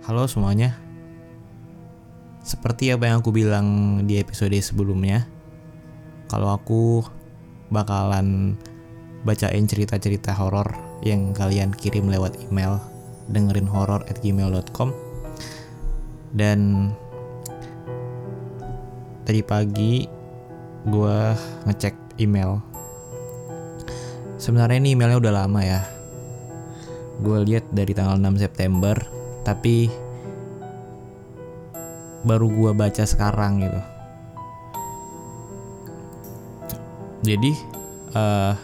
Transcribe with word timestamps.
Halo 0.00 0.24
semuanya. 0.24 0.80
Seperti 2.40 2.88
apa 2.88 3.04
yang 3.04 3.20
aku 3.20 3.36
bilang 3.36 4.00
di 4.08 4.16
episode 4.16 4.56
sebelumnya, 4.56 5.28
kalau 6.24 6.56
aku 6.56 7.04
bakalan 7.68 8.56
bacain 9.28 9.68
cerita-cerita 9.68 10.32
horor 10.32 10.72
yang 11.04 11.36
kalian 11.36 11.76
kirim 11.76 12.08
lewat 12.08 12.40
email 12.48 12.80
dengerin 13.28 13.68
horror 13.68 14.00
at 14.08 14.16
gmail.com 14.24 14.88
dan 16.32 16.90
tadi 19.28 19.44
pagi 19.44 20.08
gue 20.88 21.18
ngecek 21.68 22.16
email. 22.24 22.56
Sebenarnya 24.40 24.80
ini 24.80 24.96
emailnya 24.96 25.20
udah 25.20 25.44
lama 25.44 25.60
ya. 25.60 25.84
Gue 27.20 27.44
lihat 27.44 27.68
dari 27.68 27.92
tanggal 27.92 28.16
6 28.16 28.40
September 28.40 29.19
tapi 29.50 29.90
baru 32.22 32.46
gue 32.46 32.70
baca 32.70 33.02
sekarang 33.02 33.66
gitu. 33.66 33.80
Jadi 37.34 37.52
uh, 38.14 38.54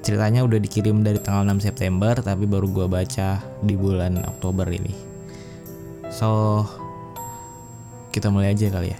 ceritanya 0.00 0.48
udah 0.48 0.56
dikirim 0.56 1.04
dari 1.04 1.20
tanggal 1.20 1.44
6 1.52 1.68
September 1.68 2.16
tapi 2.24 2.48
baru 2.48 2.72
gue 2.72 2.86
baca 2.88 3.44
di 3.60 3.76
bulan 3.76 4.24
Oktober 4.24 4.64
ini. 4.72 4.96
So 6.08 6.64
kita 8.08 8.32
mulai 8.32 8.56
aja 8.56 8.72
kali 8.72 8.96
ya. 8.96 8.98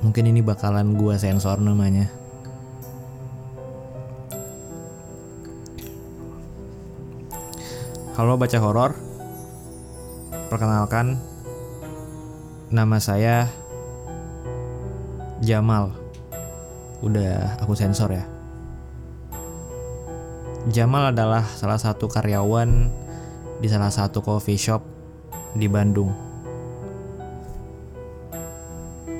Mungkin 0.00 0.32
ini 0.32 0.40
bakalan 0.40 0.96
gue 0.96 1.12
sensor 1.20 1.60
namanya 1.60 2.17
Halo 8.18 8.34
baca 8.34 8.58
horor 8.58 8.98
Perkenalkan 10.50 11.22
Nama 12.66 12.98
saya 12.98 13.46
Jamal 15.38 15.94
udah 16.98 17.62
aku 17.62 17.78
sensor 17.78 18.10
ya. 18.10 18.26
Jamal 20.66 21.14
adalah 21.14 21.46
salah 21.46 21.78
satu 21.78 22.10
karyawan 22.10 22.90
di 23.62 23.70
salah 23.70 23.94
satu 23.94 24.18
coffee 24.18 24.58
shop 24.58 24.82
di 25.54 25.70
Bandung. 25.70 26.10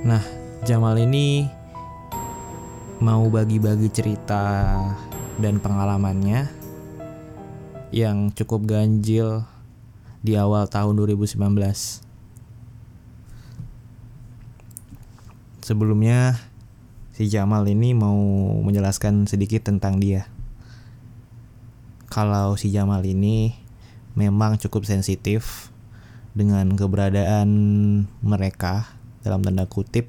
Nah, 0.02 0.26
Jamal 0.66 0.98
ini 0.98 1.46
mau 2.98 3.30
bagi-bagi 3.30 3.94
cerita 3.94 4.74
dan 5.38 5.62
pengalamannya 5.62 6.57
yang 7.88 8.28
cukup 8.36 8.68
ganjil 8.68 9.48
di 10.20 10.36
awal 10.36 10.68
tahun 10.68 10.98
2019. 10.98 11.38
Sebelumnya 15.64 16.40
si 17.12 17.28
Jamal 17.28 17.64
ini 17.68 17.92
mau 17.92 18.16
menjelaskan 18.64 19.28
sedikit 19.28 19.68
tentang 19.68 20.00
dia. 20.00 20.28
Kalau 22.08 22.56
si 22.56 22.72
Jamal 22.72 23.04
ini 23.04 23.52
memang 24.16 24.56
cukup 24.56 24.88
sensitif 24.88 25.68
dengan 26.32 26.72
keberadaan 26.76 27.48
mereka 28.24 28.88
dalam 29.20 29.44
tanda 29.44 29.68
kutip 29.68 30.08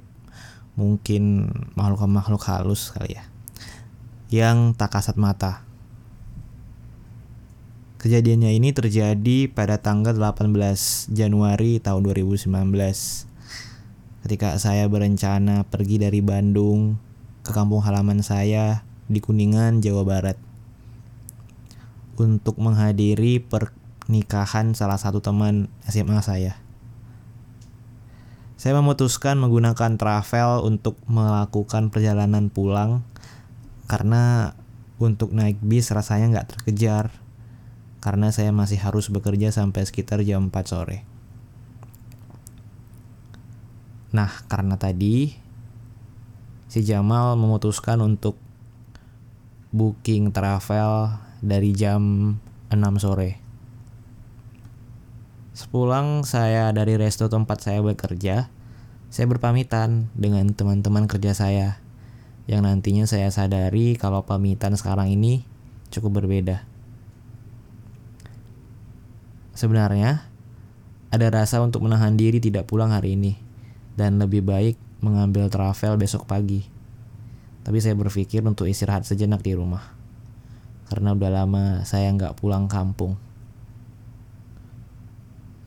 mungkin 0.79 1.51
makhluk-makhluk 1.75 2.39
halus 2.47 2.95
kali 2.95 3.19
ya 3.19 3.23
yang 4.29 4.77
tak 4.77 4.93
kasat 4.93 5.17
mata. 5.17 5.68
Kejadiannya 7.99 8.55
ini 8.55 8.71
terjadi 8.71 9.51
pada 9.51 9.75
tanggal 9.75 10.15
18 10.15 10.55
Januari 11.11 11.83
tahun 11.83 12.07
2019 12.07 12.47
ketika 14.23 14.55
saya 14.55 14.87
berencana 14.87 15.67
pergi 15.67 15.99
dari 15.99 16.23
Bandung 16.23 16.95
ke 17.43 17.51
kampung 17.51 17.83
halaman 17.83 18.23
saya 18.23 18.87
di 19.11 19.19
Kuningan, 19.19 19.83
Jawa 19.83 20.07
Barat. 20.07 20.39
Untuk 22.15 22.55
menghadiri 22.55 23.43
pernikahan 23.43 24.71
salah 24.71 24.95
satu 24.95 25.19
teman 25.19 25.67
SMA 25.83 26.23
saya. 26.23 26.55
Saya 28.55 28.79
memutuskan 28.79 29.35
menggunakan 29.43 29.99
travel 29.99 30.63
untuk 30.63 30.95
melakukan 31.03 31.91
perjalanan 31.91 32.47
pulang 32.47 33.03
karena 33.91 34.55
untuk 35.03 35.35
naik 35.35 35.59
bis 35.59 35.91
rasanya 35.91 36.31
nggak 36.31 36.47
terkejar 36.55 37.11
karena 37.99 38.31
saya 38.31 38.55
masih 38.55 38.79
harus 38.79 39.11
bekerja 39.11 39.51
sampai 39.51 39.83
sekitar 39.83 40.23
jam 40.23 40.47
4 40.47 40.71
sore. 40.71 41.03
Nah, 44.09 44.31
karena 44.49 44.79
tadi 44.79 45.37
si 46.69 46.79
Jamal 46.81 47.37
memutuskan 47.37 48.01
untuk 48.01 48.39
booking 49.69 50.33
travel 50.33 51.13
dari 51.43 51.75
jam 51.75 52.35
6 52.73 52.77
sore. 52.97 53.37
Sepulang 55.53 56.23
saya 56.23 56.71
dari 56.71 56.95
resto 56.95 57.27
tempat 57.27 57.59
saya 57.59 57.83
bekerja, 57.83 58.47
saya 59.11 59.25
berpamitan 59.27 60.07
dengan 60.15 60.47
teman-teman 60.55 61.09
kerja 61.09 61.35
saya 61.35 61.81
yang 62.49 62.65
nantinya 62.65 63.05
saya 63.05 63.29
sadari 63.29 63.93
kalau 63.99 64.25
pamitan 64.25 64.73
sekarang 64.73 65.13
ini 65.13 65.43
cukup 65.93 66.23
berbeda. 66.23 66.68
Sebenarnya, 69.59 70.23
ada 71.11 71.27
rasa 71.27 71.59
untuk 71.59 71.83
menahan 71.83 72.15
diri 72.15 72.39
tidak 72.39 72.71
pulang 72.71 72.95
hari 72.95 73.19
ini 73.19 73.35
dan 73.99 74.15
lebih 74.15 74.39
baik 74.39 74.79
mengambil 75.03 75.51
travel 75.51 75.99
besok 75.99 76.23
pagi. 76.23 76.63
Tapi 77.67 77.75
saya 77.83 77.91
berpikir 77.99 78.39
untuk 78.47 78.71
istirahat 78.71 79.03
sejenak 79.03 79.43
di 79.43 79.51
rumah. 79.59 79.83
Karena 80.87 81.11
udah 81.11 81.43
lama 81.43 81.83
saya 81.83 82.07
nggak 82.07 82.39
pulang 82.39 82.71
kampung. 82.71 83.19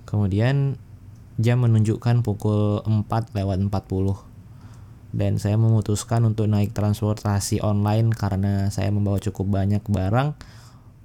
Kemudian 0.08 0.80
jam 1.36 1.60
menunjukkan 1.60 2.24
pukul 2.24 2.80
4 2.88 3.36
lewat 3.36 3.60
40 3.60 5.12
dan 5.12 5.36
saya 5.36 5.60
memutuskan 5.60 6.24
untuk 6.24 6.48
naik 6.48 6.72
transportasi 6.72 7.60
online 7.60 8.08
karena 8.16 8.72
saya 8.72 8.88
membawa 8.88 9.20
cukup 9.20 9.60
banyak 9.60 9.84
barang 9.84 10.32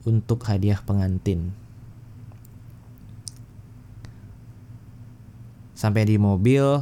untuk 0.07 0.47
hadiah 0.47 0.79
pengantin. 0.87 1.66
Sampai 5.77 6.09
di 6.09 6.17
mobil, 6.17 6.81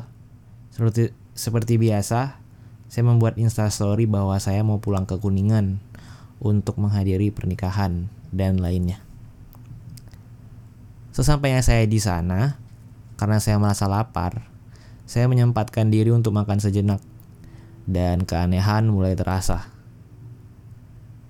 seperti, 0.72 1.12
seperti 1.36 1.76
biasa, 1.76 2.40
saya 2.88 3.04
membuat 3.04 3.36
instastory 3.36 4.08
bahwa 4.08 4.40
saya 4.40 4.64
mau 4.64 4.80
pulang 4.80 5.04
ke 5.04 5.20
Kuningan 5.20 5.84
untuk 6.40 6.80
menghadiri 6.80 7.28
pernikahan 7.28 8.08
dan 8.32 8.56
lainnya. 8.64 9.04
Sesampainya 11.12 11.60
saya 11.60 11.84
di 11.84 12.00
sana, 12.00 12.56
karena 13.20 13.44
saya 13.44 13.60
merasa 13.60 13.84
lapar, 13.92 14.48
saya 15.04 15.28
menyempatkan 15.28 15.92
diri 15.92 16.16
untuk 16.16 16.32
makan 16.32 16.64
sejenak 16.64 17.04
dan 17.84 18.24
keanehan 18.24 18.88
mulai 18.88 19.12
terasa. 19.12 19.76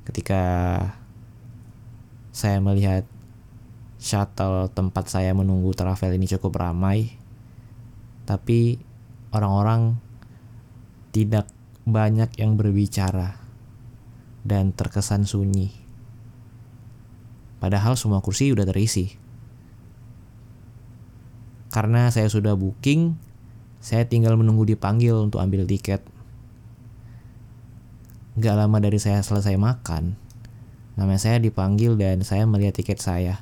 Ketika 0.05 0.41
saya 2.29 2.61
melihat 2.61 3.09
shuttle 3.97 4.69
tempat 4.69 5.09
saya 5.09 5.33
menunggu 5.33 5.73
travel 5.73 6.13
ini 6.13 6.29
cukup 6.29 6.61
ramai, 6.61 7.24
tapi 8.25 8.81
orang-orang 9.29 10.01
tidak 11.13 11.47
banyak 11.85 12.27
yang 12.41 12.57
berbicara 12.57 13.37
dan 14.41 14.73
terkesan 14.73 15.29
sunyi. 15.29 15.69
Padahal 17.61 17.93
semua 17.95 18.19
kursi 18.19 18.51
udah 18.51 18.65
terisi. 18.65 19.13
Karena 21.69 22.09
saya 22.09 22.25
sudah 22.27 22.57
booking, 22.57 23.13
saya 23.77 24.09
tinggal 24.09 24.33
menunggu 24.35 24.65
dipanggil 24.65 25.13
untuk 25.17 25.39
ambil 25.39 25.69
tiket. 25.69 26.01
Gak 28.35 28.55
lama 28.57 28.77
dari 28.81 28.99
saya 28.99 29.23
selesai 29.23 29.55
makan, 29.55 30.19
nama 30.99 31.15
saya 31.15 31.39
dipanggil 31.39 31.95
dan 31.95 32.25
saya 32.25 32.43
melihat 32.49 32.75
tiket 32.75 32.99
saya. 32.99 33.39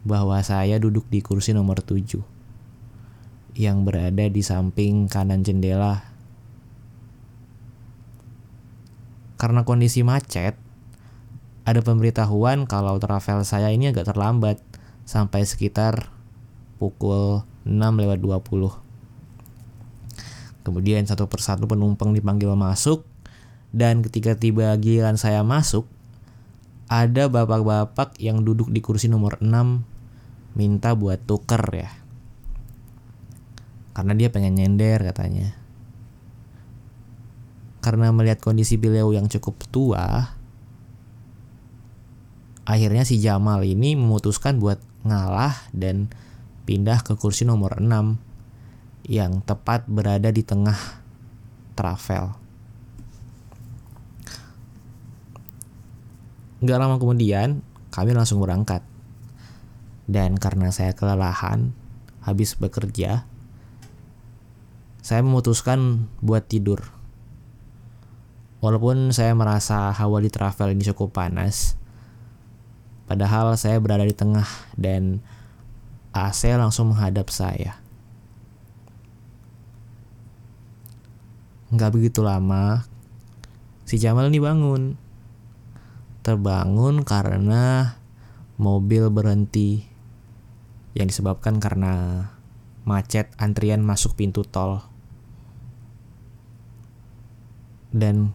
Bahwa 0.00 0.40
saya 0.40 0.80
duduk 0.80 1.08
di 1.12 1.20
kursi 1.20 1.52
nomor 1.52 1.84
7 1.84 2.39
yang 3.56 3.82
berada 3.86 4.26
di 4.28 4.42
samping 4.42 5.06
kanan 5.06 5.42
jendela. 5.42 6.04
Karena 9.40 9.64
kondisi 9.64 10.04
macet, 10.04 10.58
ada 11.64 11.80
pemberitahuan 11.80 12.68
kalau 12.68 12.98
travel 13.00 13.46
saya 13.46 13.72
ini 13.72 13.88
agak 13.88 14.10
terlambat 14.12 14.60
sampai 15.08 15.46
sekitar 15.48 16.12
pukul 16.76 17.46
6 17.64 17.76
lewat 17.76 18.18
20. 18.20 18.90
Kemudian 20.60 21.04
satu 21.08 21.24
persatu 21.24 21.64
penumpang 21.64 22.12
dipanggil 22.12 22.52
masuk 22.52 23.04
dan 23.70 24.02
ketika 24.02 24.34
tiba 24.34 24.74
giliran 24.76 25.14
saya 25.14 25.46
masuk, 25.46 25.86
ada 26.90 27.30
bapak-bapak 27.30 28.18
yang 28.18 28.42
duduk 28.42 28.68
di 28.68 28.82
kursi 28.82 29.06
nomor 29.06 29.38
6 29.38 29.46
minta 30.58 30.98
buat 30.98 31.22
tuker 31.22 31.62
ya. 31.70 31.99
Karena 34.00 34.16
dia 34.16 34.32
pengen 34.32 34.56
nyender 34.56 35.12
katanya. 35.12 35.52
Karena 37.84 38.08
melihat 38.16 38.40
kondisi 38.40 38.80
beliau 38.80 39.12
yang 39.12 39.28
cukup 39.28 39.60
tua, 39.68 40.32
akhirnya 42.64 43.04
si 43.04 43.20
Jamal 43.20 43.60
ini 43.60 44.00
memutuskan 44.00 44.56
buat 44.56 44.80
ngalah 45.04 45.52
dan 45.76 46.08
pindah 46.64 47.04
ke 47.04 47.12
kursi 47.20 47.44
nomor 47.44 47.76
6 47.76 48.16
yang 49.04 49.44
tepat 49.44 49.84
berada 49.84 50.32
di 50.32 50.40
tengah 50.40 50.80
travel. 51.76 52.40
Gak 56.64 56.80
lama 56.80 56.96
kemudian, 56.96 57.60
kami 57.92 58.16
langsung 58.16 58.40
berangkat. 58.40 58.80
Dan 60.08 60.40
karena 60.40 60.72
saya 60.72 60.96
kelelahan, 60.96 61.76
habis 62.24 62.56
bekerja, 62.56 63.28
saya 65.00 65.24
memutuskan 65.24 66.08
buat 66.20 66.44
tidur. 66.48 66.92
Walaupun 68.60 69.12
saya 69.16 69.32
merasa 69.32 69.88
hawa 69.88 70.20
di 70.20 70.28
travel 70.28 70.76
ini 70.76 70.84
cukup 70.92 71.16
panas, 71.16 71.80
padahal 73.08 73.56
saya 73.56 73.80
berada 73.80 74.04
di 74.04 74.12
tengah 74.12 74.44
dan 74.76 75.24
AC 76.12 76.52
langsung 76.52 76.92
menghadap 76.92 77.32
saya. 77.32 77.80
Nggak 81.72 81.90
begitu 81.96 82.20
lama, 82.20 82.84
si 83.88 83.96
Jamal 83.96 84.28
ini 84.28 84.42
bangun 84.42 84.98
terbangun 86.20 87.00
karena 87.00 87.96
mobil 88.60 89.08
berhenti 89.08 89.88
yang 90.92 91.08
disebabkan 91.08 91.62
karena 91.62 92.26
macet 92.84 93.32
antrian 93.40 93.80
masuk 93.80 94.18
pintu 94.18 94.44
tol. 94.44 94.89
Dan 97.90 98.30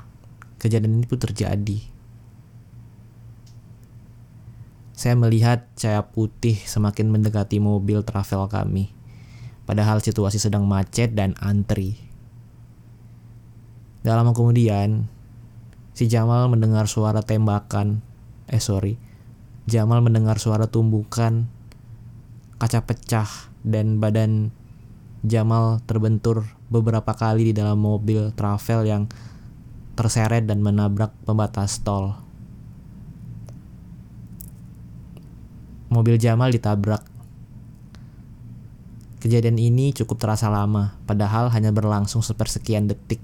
kejadian 0.59 0.99
ini 0.99 1.05
pun 1.07 1.19
terjadi. 1.19 1.79
Saya 4.95 5.15
melihat 5.19 5.67
cahaya 5.75 6.07
putih 6.07 6.55
semakin 6.55 7.11
mendekati 7.11 7.59
mobil 7.59 8.03
travel 8.03 8.47
kami. 8.47 8.91
Padahal 9.67 9.99
situasi 9.99 10.39
sedang 10.39 10.63
macet 10.67 11.15
dan 11.15 11.35
antri. 11.41 11.99
Dalam 14.05 14.31
kemudian, 14.31 15.09
Si 15.95 16.11
Jamal 16.11 16.51
mendengar 16.51 16.91
suara 16.91 17.23
tembakan. 17.23 18.03
Eh 18.51 18.59
sorry. 18.59 18.99
Jamal 19.63 20.03
mendengar 20.03 20.43
suara 20.43 20.67
tumbukan. 20.67 21.47
Kaca 22.59 22.83
pecah 22.83 23.31
dan 23.63 24.03
badan 24.03 24.51
Jamal 25.23 25.79
terbentur 25.87 26.43
beberapa 26.67 27.15
kali 27.15 27.49
di 27.49 27.53
dalam 27.55 27.79
mobil 27.79 28.35
travel 28.35 28.83
yang 28.83 29.07
terseret 29.95 30.43
dan 30.43 30.59
menabrak 30.59 31.15
pembatas 31.23 31.79
tol. 31.81 32.19
Mobil 35.87 36.19
Jamal 36.19 36.51
ditabrak. 36.51 37.01
Kejadian 39.23 39.57
ini 39.57 39.95
cukup 39.95 40.21
terasa 40.21 40.51
lama, 40.51 40.99
padahal 41.09 41.49
hanya 41.49 41.73
berlangsung 41.73 42.21
sepersekian 42.21 42.85
detik. 42.85 43.23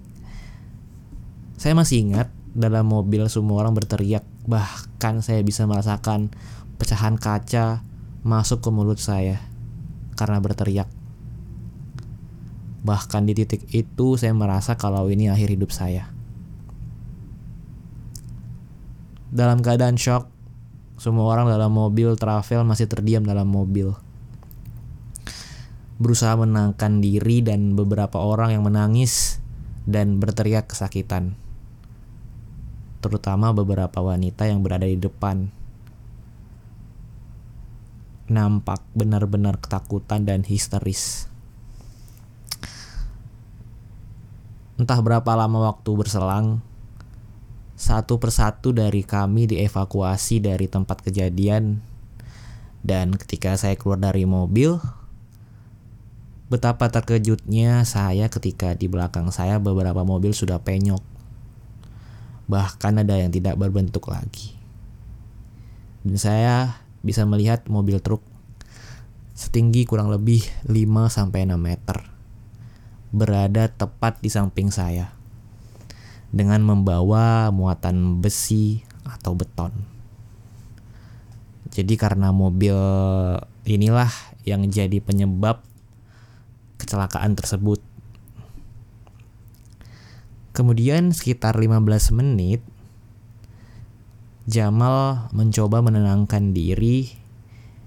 Saya 1.59 1.77
masih 1.77 2.09
ingat 2.09 2.33
dalam 2.57 2.89
mobil 2.89 3.27
semua 3.29 3.62
orang 3.62 3.77
berteriak. 3.77 4.25
Bahkan 4.50 5.21
saya 5.21 5.45
bisa 5.45 5.69
merasakan 5.69 6.33
pecahan 6.81 7.21
kaca 7.21 7.85
masuk 8.25 8.65
ke 8.65 8.69
mulut 8.73 8.97
saya 8.97 9.38
karena 10.18 10.41
berteriak. 10.41 10.89
Bahkan 12.81 13.29
di 13.29 13.38
titik 13.38 13.69
itu 13.69 14.18
saya 14.18 14.33
merasa 14.33 14.73
kalau 14.73 15.06
ini 15.12 15.29
akhir 15.29 15.53
hidup 15.53 15.69
saya. 15.69 16.20
Dalam 19.31 19.63
keadaan 19.63 19.95
shock, 19.95 20.28
semua 21.00 21.31
orang 21.31 21.48
dalam 21.48 21.72
mobil 21.72 22.19
travel 22.19 22.68
masih 22.68 22.86
terdiam 22.92 23.24
dalam 23.24 23.48
mobil. 23.48 23.95
Berusaha 25.98 26.36
menangkan 26.36 27.00
diri 27.00 27.39
dan 27.42 27.74
beberapa 27.74 28.19
orang 28.19 28.54
yang 28.54 28.68
menangis 28.68 29.39
dan 29.88 30.19
berteriak 30.19 30.69
kesakitan 30.69 31.39
terutama 33.01 33.50
beberapa 33.51 33.98
wanita 34.00 34.45
yang 34.45 34.62
berada 34.62 34.86
di 34.86 34.95
depan. 34.95 35.50
Nampak 38.31 38.86
benar-benar 38.94 39.60
ketakutan 39.60 40.24
dan 40.24 40.45
histeris. 40.45 41.28
Entah 44.80 45.01
berapa 45.04 45.28
lama 45.36 45.74
waktu 45.74 45.92
berselang, 45.98 46.63
satu 47.81 48.22
persatu 48.22 48.78
dari 48.78 49.01
kami 49.01 49.50
dievakuasi 49.50 50.38
dari 50.38 50.69
tempat 50.69 51.01
kejadian, 51.01 51.81
dan 52.86 53.18
ketika 53.18 53.57
saya 53.57 53.74
keluar 53.74 53.98
dari 53.98 54.30
mobil, 54.30 54.78
betapa 56.54 56.94
terkejutnya 56.94 57.81
saya 57.89 58.30
ketika 58.30 58.78
di 58.78 58.86
belakang 58.86 59.33
saya 59.33 59.57
beberapa 59.57 60.06
mobil 60.06 60.30
sudah 60.30 60.62
penyok. 60.62 61.01
Bahkan 62.45 63.01
ada 63.01 63.18
yang 63.18 63.33
tidak 63.33 63.57
berbentuk 63.57 64.13
lagi. 64.13 64.54
Dan 66.06 66.22
saya 66.22 66.86
bisa 67.01 67.25
melihat 67.25 67.66
mobil 67.66 67.98
truk 67.98 68.22
setinggi 69.33 69.89
kurang 69.89 70.13
lebih 70.13 70.45
5 70.69 70.86
6 71.10 71.33
meter 71.57 71.98
berada 73.10 73.74
tepat 73.74 74.22
di 74.22 74.30
samping 74.30 74.69
saya 74.69 75.20
dengan 76.31 76.63
membawa 76.63 77.51
muatan 77.51 78.24
besi 78.24 78.81
atau 79.04 79.36
beton. 79.36 79.72
Jadi 81.72 81.95
karena 81.95 82.36
mobil 82.36 82.75
inilah 83.63 84.12
yang 84.44 84.68
jadi 84.68 85.00
penyebab 85.00 85.63
kecelakaan 86.81 87.38
tersebut 87.38 87.80
Kemudian 90.51 91.16
sekitar 91.16 91.56
15 91.56 92.12
menit 92.12 92.60
Jamal 94.51 95.31
mencoba 95.31 95.80
menenangkan 95.80 96.51
diri 96.51 97.07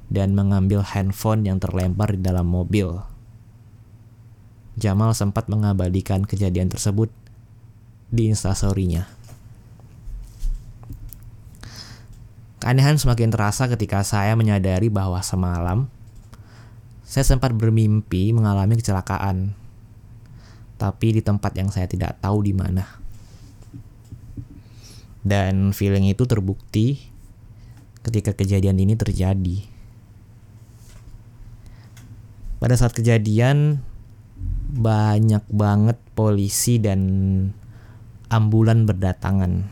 dan 0.08 0.32
mengambil 0.32 0.80
handphone 0.80 1.44
yang 1.44 1.60
terlempar 1.60 2.16
di 2.16 2.24
dalam 2.24 2.48
mobil. 2.48 3.04
Jamal 4.80 5.12
sempat 5.12 5.50
mengabadikan 5.52 6.24
kejadian 6.24 6.72
tersebut 6.72 7.12
di 8.14 8.30
instastorynya. 8.30 9.10
Keanehan 12.62 12.96
semakin 12.96 13.28
terasa 13.34 13.66
ketika 13.66 14.00
saya 14.06 14.38
menyadari 14.38 14.88
bahwa 14.88 15.18
semalam 15.20 15.90
saya 17.04 17.26
sempat 17.26 17.52
bermimpi 17.52 18.32
mengalami 18.32 18.80
kecelakaan 18.80 19.52
tapi 20.74 21.16
di 21.16 21.22
tempat 21.22 21.54
yang 21.54 21.70
saya 21.70 21.86
tidak 21.90 22.18
tahu 22.18 22.44
di 22.44 22.52
mana. 22.54 22.84
Dan 25.24 25.72
feeling 25.72 26.12
itu 26.12 26.28
terbukti 26.28 27.00
ketika 28.04 28.36
kejadian 28.36 28.76
ini 28.76 28.92
terjadi. 28.92 29.64
Pada 32.60 32.76
saat 32.76 32.92
kejadian 32.92 33.80
banyak 34.74 35.44
banget 35.48 35.96
polisi 36.12 36.76
dan 36.76 37.00
ambulan 38.34 38.90
berdatangan. 38.90 39.70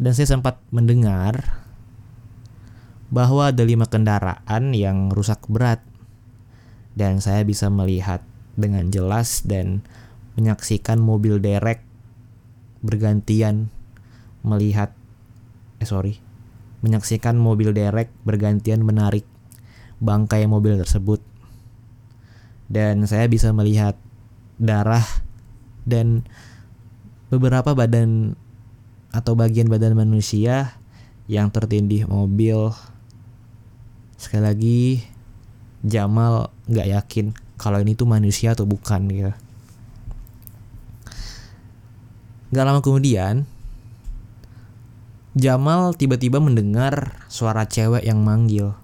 Dan 0.00 0.10
saya 0.16 0.32
sempat 0.32 0.64
mendengar 0.72 1.60
bahwa 3.12 3.52
ada 3.52 3.60
lima 3.60 3.84
kendaraan 3.84 4.72
yang 4.72 5.12
rusak 5.12 5.44
berat. 5.52 5.84
Dan 6.96 7.20
saya 7.20 7.44
bisa 7.44 7.68
melihat 7.68 8.24
dengan 8.56 8.88
jelas 8.88 9.44
dan 9.44 9.84
menyaksikan 10.38 10.98
mobil 10.98 11.38
derek 11.42 11.82
bergantian 12.84 13.70
melihat 14.44 14.92
eh 15.80 15.88
sorry 15.88 16.20
menyaksikan 16.84 17.34
mobil 17.34 17.72
derek 17.72 18.12
bergantian 18.22 18.84
menarik 18.84 19.24
bangkai 19.98 20.44
mobil 20.44 20.76
tersebut 20.76 21.22
dan 22.68 23.08
saya 23.08 23.24
bisa 23.30 23.50
melihat 23.56 23.96
darah 24.60 25.04
dan 25.88 26.28
beberapa 27.36 27.74
badan 27.74 28.38
atau 29.10 29.34
bagian 29.34 29.70
badan 29.70 29.94
manusia 29.94 30.74
yang 31.30 31.48
tertindih 31.48 32.06
mobil 32.06 32.74
sekali 34.18 34.42
lagi 34.42 34.82
Jamal 35.84 36.48
nggak 36.70 36.88
yakin 36.88 37.26
kalau 37.60 37.80
ini 37.80 37.94
tuh 37.94 38.08
manusia 38.08 38.52
atau 38.52 38.66
bukan 38.66 39.08
gitu. 39.08 39.32
Gak 42.54 42.64
lama 42.70 42.78
kemudian, 42.84 43.48
Jamal 45.34 45.98
tiba-tiba 45.98 46.38
mendengar 46.38 47.26
suara 47.26 47.66
cewek 47.66 48.06
yang 48.06 48.22
manggil. 48.22 48.78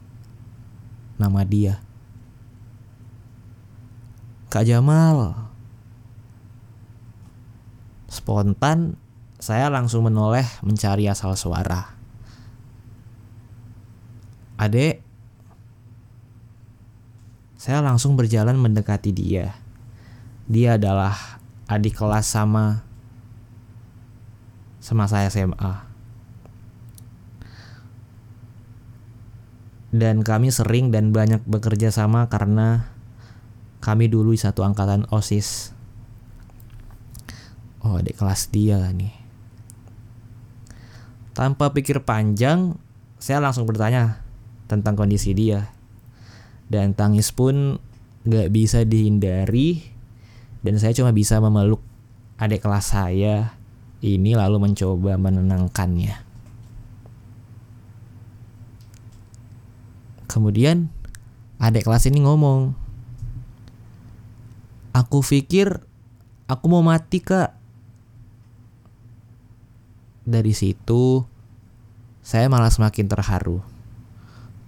nama 1.21 1.45
dia. 1.45 1.76
Kak 4.49 4.64
Jamal. 4.64 5.50
Spontan 8.21 9.00
saya 9.41 9.73
langsung 9.73 10.05
menoleh 10.05 10.45
mencari 10.61 11.09
asal 11.09 11.33
suara. 11.41 11.97
Adek, 14.61 15.00
saya 17.57 17.81
langsung 17.81 18.21
berjalan 18.21 18.61
mendekati 18.61 19.09
dia. 19.09 19.57
Dia 20.53 20.77
adalah 20.77 21.41
adik 21.65 21.97
kelas 21.97 22.29
sama 22.29 22.85
sama 24.85 25.09
saya 25.09 25.33
SMA. 25.33 25.89
Dan 29.97 30.21
kami 30.21 30.53
sering 30.53 30.93
dan 30.93 31.17
banyak 31.17 31.41
bekerja 31.49 31.89
sama 31.89 32.29
karena 32.29 32.85
kami 33.81 34.12
dulu 34.12 34.37
satu 34.37 34.61
angkatan 34.61 35.09
OSIS. 35.09 35.80
Oh, 37.81 37.97
adik 37.97 38.21
kelas 38.21 38.53
dia 38.53 38.77
nih. 38.93 39.13
Tanpa 41.33 41.73
pikir 41.73 42.05
panjang, 42.05 42.77
saya 43.17 43.41
langsung 43.41 43.65
bertanya 43.65 44.21
tentang 44.69 44.99
kondisi 44.99 45.33
dia. 45.33 45.73
Dan 46.69 46.93
tangis 46.93 47.33
pun 47.33 47.81
gak 48.29 48.53
bisa 48.53 48.85
dihindari 48.85 49.81
dan 50.61 50.77
saya 50.77 50.93
cuma 50.93 51.11
bisa 51.11 51.41
memeluk 51.41 51.81
adik 52.37 52.61
kelas 52.61 52.93
saya 52.93 53.57
ini 54.05 54.37
lalu 54.37 54.61
mencoba 54.61 55.17
menenangkannya. 55.17 56.29
Kemudian 60.31 60.93
adik 61.59 61.89
kelas 61.89 62.07
ini 62.07 62.23
ngomong, 62.23 62.77
Aku 64.91 65.23
pikir 65.23 65.87
aku 66.51 66.65
mau 66.67 66.83
mati 66.83 67.23
kak. 67.23 67.60
Dari 70.31 70.55
situ 70.55 71.27
saya 72.23 72.47
malah 72.47 72.71
semakin 72.71 73.11
terharu. 73.11 73.67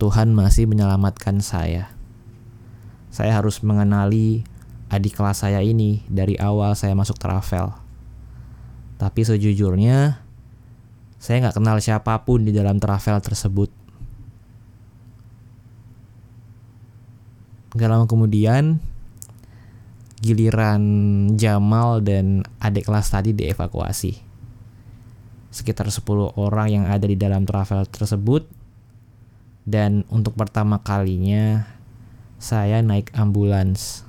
Tuhan 0.02 0.34
masih 0.34 0.66
menyelamatkan 0.66 1.38
saya. 1.38 1.94
Saya 3.14 3.38
harus 3.38 3.62
mengenali 3.62 4.42
adik 4.90 5.14
kelas 5.14 5.46
saya 5.46 5.62
ini 5.62 6.02
dari 6.10 6.34
awal 6.34 6.74
saya 6.74 6.98
masuk 6.98 7.14
travel. 7.14 7.70
Tapi 8.98 9.20
sejujurnya, 9.22 10.18
saya 11.22 11.46
nggak 11.46 11.62
kenal 11.62 11.78
siapa 11.78 12.26
pun 12.26 12.42
di 12.42 12.50
dalam 12.50 12.82
travel 12.82 13.22
tersebut. 13.22 13.70
Gak 17.78 17.86
lama 17.88 18.10
kemudian, 18.10 18.82
giliran 20.18 20.82
Jamal 21.38 22.02
dan 22.02 22.42
adik 22.58 22.90
kelas 22.90 23.14
tadi 23.14 23.30
dievakuasi. 23.30 24.31
Sekitar 25.52 25.92
10 25.92 26.32
orang 26.40 26.66
yang 26.72 26.84
ada 26.88 27.04
di 27.04 27.14
dalam 27.14 27.44
travel 27.44 27.84
tersebut. 27.84 28.48
Dan 29.62 30.02
untuk 30.08 30.34
pertama 30.34 30.80
kalinya 30.80 31.68
saya 32.40 32.80
naik 32.80 33.12
ambulans. 33.14 34.02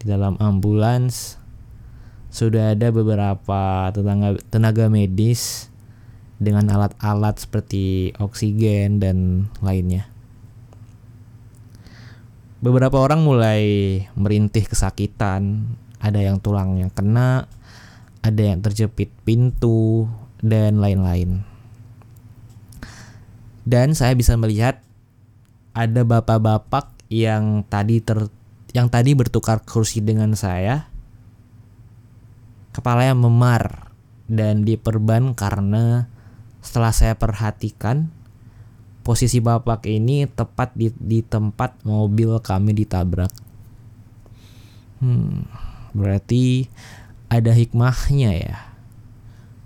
Di 0.00 0.08
dalam 0.08 0.40
ambulans 0.40 1.36
sudah 2.32 2.72
ada 2.72 2.88
beberapa 2.88 3.92
tenaga, 3.92 4.40
tenaga 4.48 4.86
medis 4.88 5.70
dengan 6.40 6.64
alat-alat 6.72 7.36
seperti 7.36 8.16
oksigen 8.16 8.96
dan 8.96 9.46
lainnya. 9.60 10.08
Beberapa 12.64 12.96
orang 13.00 13.24
mulai 13.24 13.62
merintih 14.16 14.64
kesakitan, 14.64 15.64
ada 16.00 16.20
yang 16.20 16.40
tulangnya 16.40 16.88
kena, 16.92 17.44
ada 18.20 18.42
yang 18.42 18.60
terjepit 18.60 19.08
pintu, 19.24 20.08
dan 20.40 20.80
lain-lain. 20.80 21.44
Dan 23.64 23.92
saya 23.92 24.16
bisa 24.16 24.34
melihat 24.40 24.80
ada 25.76 26.02
bapak-bapak 26.02 26.90
yang 27.12 27.62
tadi 27.68 28.02
ter 28.02 28.26
yang 28.74 28.88
tadi 28.88 29.14
bertukar 29.14 29.62
kursi 29.62 30.00
dengan 30.02 30.34
saya, 30.34 30.90
kepalanya 32.74 33.14
memar 33.18 33.92
dan 34.30 34.62
diperban 34.62 35.34
karena 35.34 36.06
setelah 36.62 36.94
saya 36.94 37.14
perhatikan 37.18 38.14
posisi 39.02 39.42
bapak 39.42 39.90
ini 39.90 40.28
tepat 40.30 40.70
di, 40.78 40.92
di 40.94 41.20
tempat 41.24 41.82
mobil 41.82 42.38
kami 42.38 42.70
ditabrak. 42.78 43.32
Hmm, 45.02 45.48
berarti 45.96 46.68
ada 47.30 47.54
hikmahnya 47.54 48.30
ya. 48.34 48.58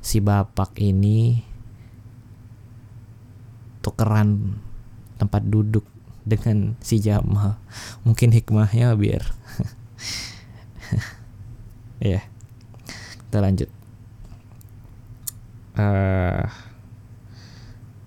Si 0.04 0.20
bapak 0.20 0.76
ini 0.78 1.40
tukeran 3.84 4.60
tempat 5.20 5.44
duduk 5.44 5.84
dengan 6.24 6.72
si 6.80 7.04
Jamal 7.04 7.60
mungkin 8.02 8.32
hikmahnya 8.32 8.96
biar 8.96 9.20
ya 12.00 12.18
yeah. 12.18 12.24
kita 13.28 13.38
lanjut 13.44 13.68
uh, 15.76 16.48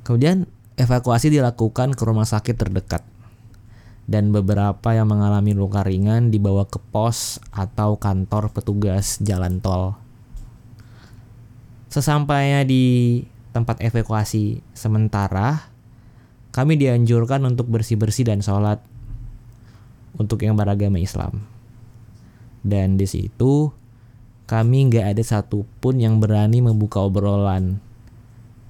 kemudian 0.02 0.50
evakuasi 0.82 1.30
dilakukan 1.30 1.94
ke 1.94 2.02
rumah 2.02 2.26
sakit 2.26 2.58
terdekat 2.58 3.06
dan 4.08 4.32
beberapa 4.32 4.96
yang 4.96 5.12
mengalami 5.12 5.52
luka 5.52 5.84
ringan 5.84 6.32
dibawa 6.32 6.64
ke 6.64 6.80
pos 6.80 7.44
atau 7.52 8.00
kantor 8.00 8.56
petugas 8.56 9.20
jalan 9.20 9.60
tol. 9.60 10.00
Sesampainya 11.92 12.64
di 12.64 13.24
tempat 13.52 13.84
evakuasi 13.84 14.64
sementara, 14.72 15.68
kami 16.56 16.80
dianjurkan 16.80 17.44
untuk 17.44 17.68
bersih-bersih 17.68 18.32
dan 18.32 18.40
sholat 18.40 18.80
untuk 20.16 20.40
yang 20.42 20.56
beragama 20.56 21.04
Islam. 21.04 21.44
Dan 22.64 22.96
di 22.96 23.06
situ 23.06 23.76
kami 24.48 24.88
nggak 24.88 25.16
ada 25.16 25.24
satupun 25.24 26.00
yang 26.00 26.24
berani 26.24 26.64
membuka 26.64 27.04
obrolan 27.04 27.84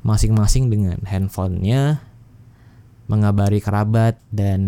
masing-masing 0.01 0.73
dengan 0.73 0.97
handphonenya, 1.05 2.01
mengabari 3.07 3.63
kerabat 3.63 4.19
dan 4.29 4.61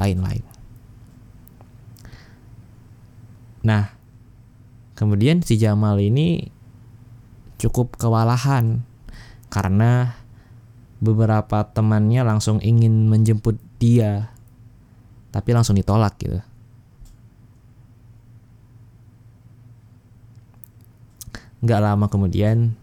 lain-lain. 0.00 0.44
Nah, 3.62 3.92
kemudian 4.96 5.44
si 5.44 5.60
Jamal 5.60 6.00
ini 6.00 6.48
cukup 7.58 7.98
kewalahan 8.00 8.86
karena 9.50 10.18
beberapa 10.98 11.62
temannya 11.70 12.26
langsung 12.26 12.58
ingin 12.58 13.06
menjemput 13.06 13.58
dia 13.78 14.34
tapi 15.30 15.54
langsung 15.54 15.78
ditolak 15.78 16.18
gitu 16.18 16.42
nggak 21.58 21.82
lama 21.82 22.06
kemudian 22.06 22.74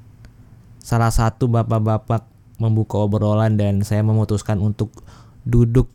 salah 0.83 1.11
satu 1.11 1.47
bapak-bapak 1.47 2.27
membuka 2.61 3.01
obrolan 3.01 3.59
dan 3.59 3.83
saya 3.83 4.01
memutuskan 4.05 4.61
untuk 4.63 4.91
duduk 5.43 5.91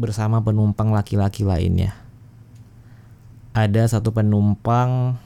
bersama 0.00 0.40
penumpang 0.40 0.90
laki-laki 0.90 1.44
lainnya 1.44 1.92
ada 3.52 3.84
satu 3.84 4.14
penumpang 4.14 5.20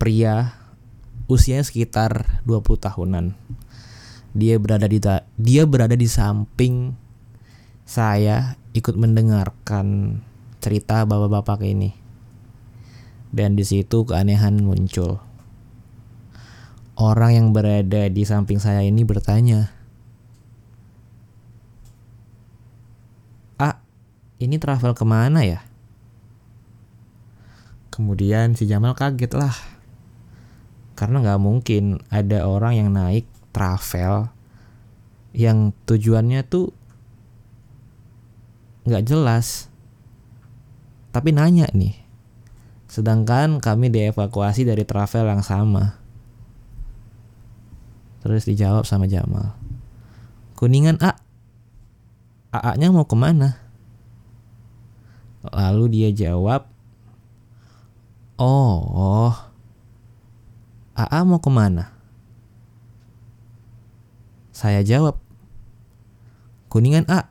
pria 0.00 0.56
usianya 1.26 1.66
sekitar 1.66 2.42
20 2.48 2.62
tahunan 2.80 3.36
dia 4.36 4.60
berada 4.60 4.84
di 4.84 5.00
dia 5.40 5.64
berada 5.64 5.96
di 5.96 6.08
samping 6.08 6.92
saya 7.86 8.58
ikut 8.74 8.98
mendengarkan 8.98 10.18
cerita 10.58 11.06
bapak-bapak 11.06 11.62
ini. 11.62 11.94
Dan 13.30 13.54
di 13.54 13.62
situ 13.62 14.02
keanehan 14.02 14.58
muncul. 14.66 15.22
Orang 16.96 17.36
yang 17.36 17.48
berada 17.52 18.08
di 18.08 18.24
samping 18.24 18.56
saya 18.56 18.80
ini 18.80 19.04
bertanya, 19.04 19.68
"Ah, 23.60 23.84
ini 24.40 24.56
travel 24.56 24.96
ke 24.96 25.04
mana 25.04 25.44
ya?" 25.44 25.60
Kemudian 27.92 28.56
si 28.56 28.64
Jamal 28.64 28.96
kaget 28.96 29.32
lah. 29.36 29.56
Karena 30.96 31.20
nggak 31.20 31.40
mungkin 31.40 32.00
ada 32.08 32.48
orang 32.48 32.72
yang 32.80 32.88
naik 32.96 33.28
travel 33.52 34.32
yang 35.36 35.76
tujuannya 35.84 36.40
tuh 36.48 36.72
nggak 38.88 39.04
jelas 39.04 39.68
tapi 41.10 41.32
nanya 41.34 41.68
nih 41.74 41.98
sedangkan 42.88 43.58
kami 43.58 43.92
dievakuasi 43.92 44.62
dari 44.64 44.86
travel 44.86 45.26
yang 45.26 45.44
sama 45.44 46.05
terus 48.26 48.42
dijawab 48.50 48.82
sama 48.82 49.06
Jamal 49.06 49.54
kuningan 50.58 50.98
A 50.98 51.14
AA-nya 52.56 52.88
mau 52.88 53.04
ke 53.04 53.12
mana? 53.12 53.60
Lalu 55.46 55.84
dia 55.92 56.10
jawab, 56.10 56.66
Oh, 58.36 59.32
AA 60.96 61.20
mau 61.24 61.40
ke 61.40 61.50
mana? 61.52 61.92
Saya 64.52 64.80
jawab, 64.84 65.20
Kuningan 66.72 67.08
A. 67.08 67.28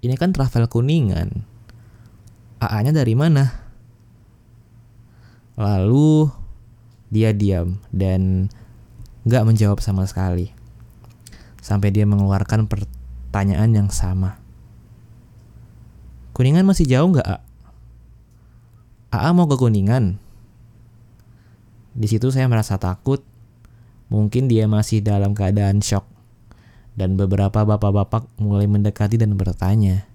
Ini 0.00 0.16
kan 0.16 0.32
travel 0.32 0.68
Kuningan. 0.68 1.44
AA-nya 2.60 2.92
dari 2.92 3.16
mana? 3.16 3.52
Lalu 5.60 6.28
dia 7.12 7.32
diam 7.36 7.80
dan 7.92 8.48
gak 9.28 9.44
menjawab 9.44 9.82
sama 9.84 10.08
sekali. 10.08 10.52
Sampai 11.60 11.92
dia 11.92 12.08
mengeluarkan 12.08 12.64
pertanyaan 12.70 13.70
yang 13.76 13.88
sama. 13.92 14.40
Kuningan 16.32 16.64
masih 16.64 16.88
jauh 16.88 17.12
gak, 17.12 17.26
A? 17.26 17.38
AA 19.10 19.30
mau 19.34 19.50
ke 19.50 19.58
Kuningan. 19.58 20.16
Di 21.92 22.06
situ 22.06 22.30
saya 22.30 22.46
merasa 22.46 22.78
takut. 22.78 23.20
Mungkin 24.10 24.46
dia 24.46 24.70
masih 24.70 25.02
dalam 25.02 25.34
keadaan 25.34 25.82
shock. 25.82 26.06
Dan 26.94 27.18
beberapa 27.18 27.66
bapak-bapak 27.66 28.26
mulai 28.38 28.70
mendekati 28.70 29.18
dan 29.18 29.34
bertanya. 29.34 30.06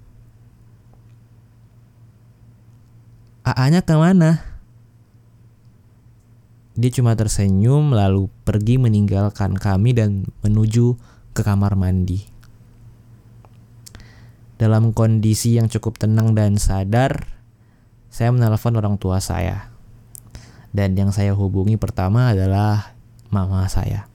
AA-nya 3.46 3.86
ke 3.86 3.94
mana? 3.94 4.55
Dia 6.75 6.91
cuma 6.91 7.15
tersenyum 7.15 7.96
lalu 7.96 8.27
pergi 8.44 8.75
meninggalkan 8.75 9.55
kami 9.55 9.96
dan 9.96 10.27
menuju 10.44 11.00
ke 11.32 11.39
kamar 11.39 11.79
mandi. 11.79 12.27
Dalam 14.60 14.91
kondisi 14.91 15.55
yang 15.55 15.72
cukup 15.72 16.00
tenang 16.00 16.36
dan 16.36 16.60
sadar, 16.60 17.27
saya 18.12 18.32
menelpon 18.32 18.75
orang 18.75 18.96
tua 18.96 19.20
saya. 19.20 19.72
Dan 20.75 21.00
yang 21.00 21.15
saya 21.15 21.32
hubungi 21.32 21.79
pertama 21.79 22.36
adalah 22.36 22.96
mama 23.32 23.67
saya. 23.72 24.08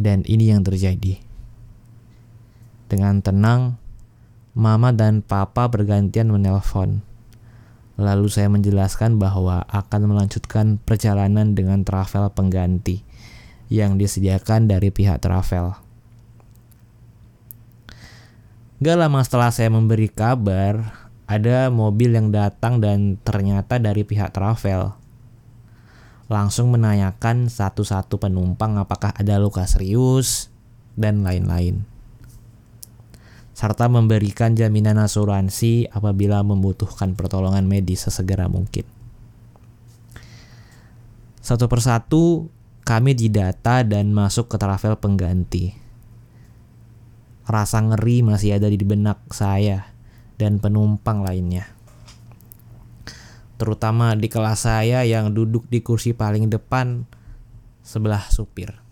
Dan 0.00 0.24
ini 0.24 0.48
yang 0.48 0.64
terjadi. 0.64 1.20
Dengan 2.88 3.20
tenang, 3.20 3.76
mama 4.56 4.92
dan 4.92 5.20
papa 5.20 5.68
bergantian 5.68 6.32
menelpon. 6.32 7.04
Lalu 7.94 8.26
saya 8.26 8.50
menjelaskan 8.50 9.22
bahwa 9.22 9.62
akan 9.70 10.10
melanjutkan 10.10 10.82
perjalanan 10.82 11.54
dengan 11.54 11.86
travel 11.86 12.26
pengganti 12.34 13.06
yang 13.70 13.94
disediakan 13.94 14.66
dari 14.66 14.90
pihak 14.90 15.22
travel. 15.22 15.78
Gak 18.82 18.98
lama 18.98 19.22
setelah 19.22 19.54
saya 19.54 19.70
memberi 19.70 20.10
kabar, 20.10 21.06
ada 21.24 21.70
mobil 21.70 22.12
yang 22.18 22.34
datang 22.34 22.82
dan 22.82 23.16
ternyata 23.22 23.78
dari 23.78 24.02
pihak 24.02 24.34
travel. 24.34 24.92
Langsung 26.26 26.74
menanyakan 26.74 27.46
satu-satu 27.46 28.18
penumpang 28.18 28.76
apakah 28.76 29.14
ada 29.14 29.38
luka 29.38 29.64
serius 29.70 30.50
dan 30.98 31.22
lain-lain. 31.22 31.93
Serta 33.54 33.86
memberikan 33.86 34.58
jaminan 34.58 34.98
asuransi 34.98 35.86
apabila 35.94 36.42
membutuhkan 36.42 37.14
pertolongan 37.14 37.64
medis 37.70 38.02
sesegera 38.04 38.50
mungkin. 38.50 38.82
Satu 41.38 41.70
persatu 41.70 42.50
kami 42.82 43.16
didata 43.16 43.80
dan 43.86 44.12
masuk 44.12 44.50
ke 44.50 44.56
travel 44.60 44.98
pengganti. 45.00 45.72
Rasa 47.48 47.80
ngeri 47.80 48.26
masih 48.26 48.58
ada 48.58 48.68
di 48.68 48.80
benak 48.82 49.22
saya 49.30 49.88
dan 50.36 50.60
penumpang 50.60 51.24
lainnya. 51.24 51.70
Terutama 53.54 54.18
di 54.18 54.26
kelas 54.26 54.66
saya 54.66 55.06
yang 55.06 55.32
duduk 55.32 55.64
di 55.70 55.78
kursi 55.80 56.10
paling 56.10 56.50
depan 56.50 57.06
sebelah 57.80 58.28
supir. 58.28 58.83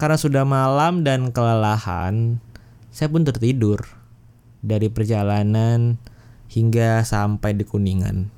Karena 0.00 0.16
sudah 0.16 0.48
malam 0.48 1.04
dan 1.04 1.28
kelelahan, 1.28 2.40
saya 2.88 3.12
pun 3.12 3.20
tertidur 3.20 3.84
dari 4.64 4.88
perjalanan 4.88 6.00
hingga 6.48 7.04
sampai 7.04 7.52
di 7.52 7.68
Kuningan. 7.68 8.32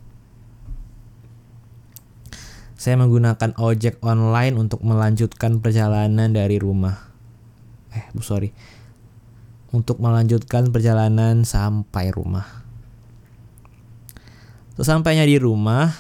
Saya 2.75 2.99
menggunakan 2.99 3.55
ojek 3.63 4.03
online 4.03 4.59
untuk 4.59 4.83
melanjutkan 4.83 5.63
perjalanan 5.63 6.35
dari 6.35 6.59
rumah. 6.59 6.99
Eh, 7.95 8.11
bu 8.11 8.27
sorry, 8.27 8.51
untuk 9.71 10.03
melanjutkan 10.03 10.75
perjalanan 10.75 11.47
sampai 11.47 12.11
rumah. 12.11 12.67
Sesampainya 14.75 15.23
di 15.23 15.39
rumah, 15.39 15.95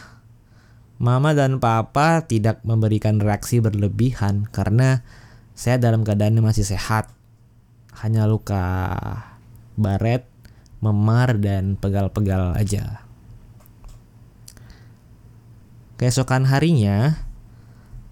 Mama 0.98 1.38
dan 1.38 1.62
Papa 1.62 2.26
tidak 2.26 2.66
memberikan 2.66 3.22
reaksi 3.22 3.62
berlebihan 3.62 4.50
karena 4.50 5.06
saya 5.52 5.80
dalam 5.80 6.02
keadaan 6.02 6.40
masih 6.40 6.64
sehat. 6.64 7.10
Hanya 7.92 8.24
luka 8.24 8.64
baret, 9.76 10.24
memar, 10.80 11.36
dan 11.38 11.76
pegal-pegal 11.76 12.56
aja. 12.56 13.04
Keesokan 16.00 16.48
harinya, 16.48 17.20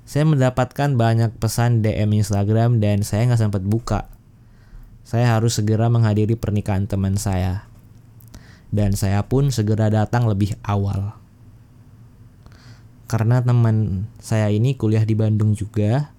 saya 0.04 0.28
mendapatkan 0.28 0.94
banyak 0.94 1.34
pesan 1.40 1.82
DM 1.82 2.22
Instagram 2.22 2.78
dan 2.78 3.02
saya 3.02 3.26
nggak 3.26 3.40
sempat 3.40 3.64
buka 3.66 4.10
saya 5.10 5.34
harus 5.34 5.58
segera 5.58 5.90
menghadiri 5.90 6.38
pernikahan 6.38 6.86
teman 6.86 7.18
saya. 7.18 7.66
Dan 8.70 8.94
saya 8.94 9.26
pun 9.26 9.50
segera 9.50 9.90
datang 9.90 10.30
lebih 10.30 10.54
awal. 10.62 11.18
Karena 13.10 13.42
teman 13.42 14.06
saya 14.22 14.46
ini 14.54 14.78
kuliah 14.78 15.02
di 15.02 15.18
Bandung 15.18 15.58
juga, 15.58 16.14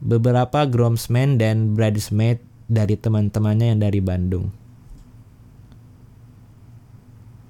beberapa 0.00 0.68
groomsmen 0.68 1.40
dan 1.40 1.72
bridesmaid 1.72 2.42
dari 2.66 2.98
teman-temannya 2.98 3.76
yang 3.76 3.80
dari 3.80 4.00
Bandung. 4.02 4.52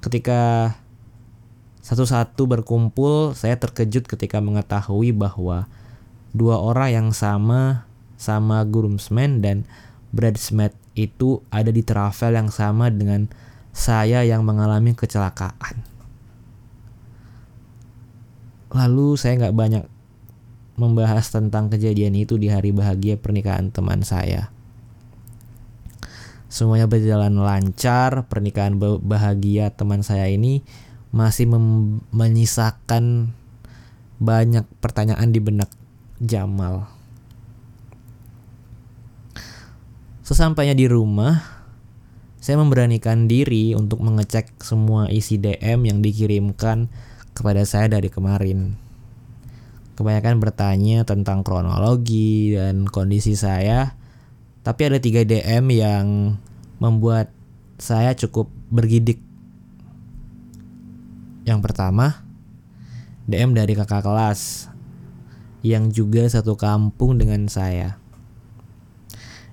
Ketika 0.04 0.74
satu-satu 1.82 2.46
berkumpul, 2.46 3.34
saya 3.34 3.58
terkejut 3.58 4.06
ketika 4.06 4.38
mengetahui 4.38 5.10
bahwa 5.10 5.66
dua 6.30 6.58
orang 6.62 6.90
yang 6.90 7.08
sama 7.10 7.86
sama 8.18 8.62
groomsmen 8.62 9.42
dan 9.42 9.66
bridesmaid 10.14 10.72
itu 10.96 11.42
ada 11.52 11.68
di 11.68 11.84
travel 11.84 12.32
yang 12.32 12.50
sama 12.50 12.88
dengan 12.88 13.28
saya 13.76 14.24
yang 14.24 14.46
mengalami 14.46 14.96
kecelakaan. 14.96 15.84
Lalu 18.72 19.16
saya 19.20 19.36
nggak 19.36 19.56
banyak 19.56 19.84
membahas 20.76 21.32
tentang 21.32 21.72
kejadian 21.72 22.12
itu 22.16 22.36
di 22.36 22.52
hari 22.52 22.70
bahagia 22.70 23.16
pernikahan 23.16 23.72
teman 23.72 24.04
saya. 24.04 24.52
Semuanya 26.46 26.86
berjalan 26.86 27.36
lancar, 27.36 28.28
pernikahan 28.30 28.78
bahagia 29.02 29.74
teman 29.74 30.06
saya 30.06 30.30
ini 30.30 30.62
masih 31.10 31.48
menyisakan 32.12 33.34
banyak 34.20 34.64
pertanyaan 34.80 35.32
di 35.32 35.40
benak 35.42 35.68
Jamal. 36.16 36.88
Sesampainya 40.24 40.72
di 40.72 40.88
rumah, 40.88 41.44
saya 42.40 42.56
memberanikan 42.62 43.28
diri 43.28 43.76
untuk 43.76 44.00
mengecek 44.00 44.54
semua 44.62 45.10
isi 45.12 45.36
DM 45.36 45.86
yang 45.86 45.98
dikirimkan 46.00 46.88
kepada 47.36 47.66
saya 47.68 47.90
dari 47.90 48.08
kemarin. 48.08 48.85
Kebanyakan 49.96 50.36
bertanya 50.38 51.08
tentang 51.08 51.40
kronologi 51.40 52.52
dan 52.52 52.84
kondisi 52.84 53.32
saya, 53.32 53.96
tapi 54.60 54.92
ada 54.92 55.00
tiga 55.00 55.24
DM 55.24 55.72
yang 55.72 56.36
membuat 56.76 57.32
saya 57.80 58.12
cukup 58.12 58.52
bergidik. 58.68 59.18
Yang 61.48 61.60
pertama, 61.64 62.20
DM 63.24 63.56
dari 63.56 63.72
kakak 63.72 64.04
kelas 64.04 64.68
yang 65.64 65.88
juga 65.88 66.28
satu 66.28 66.60
kampung 66.60 67.16
dengan 67.16 67.48
saya 67.48 67.96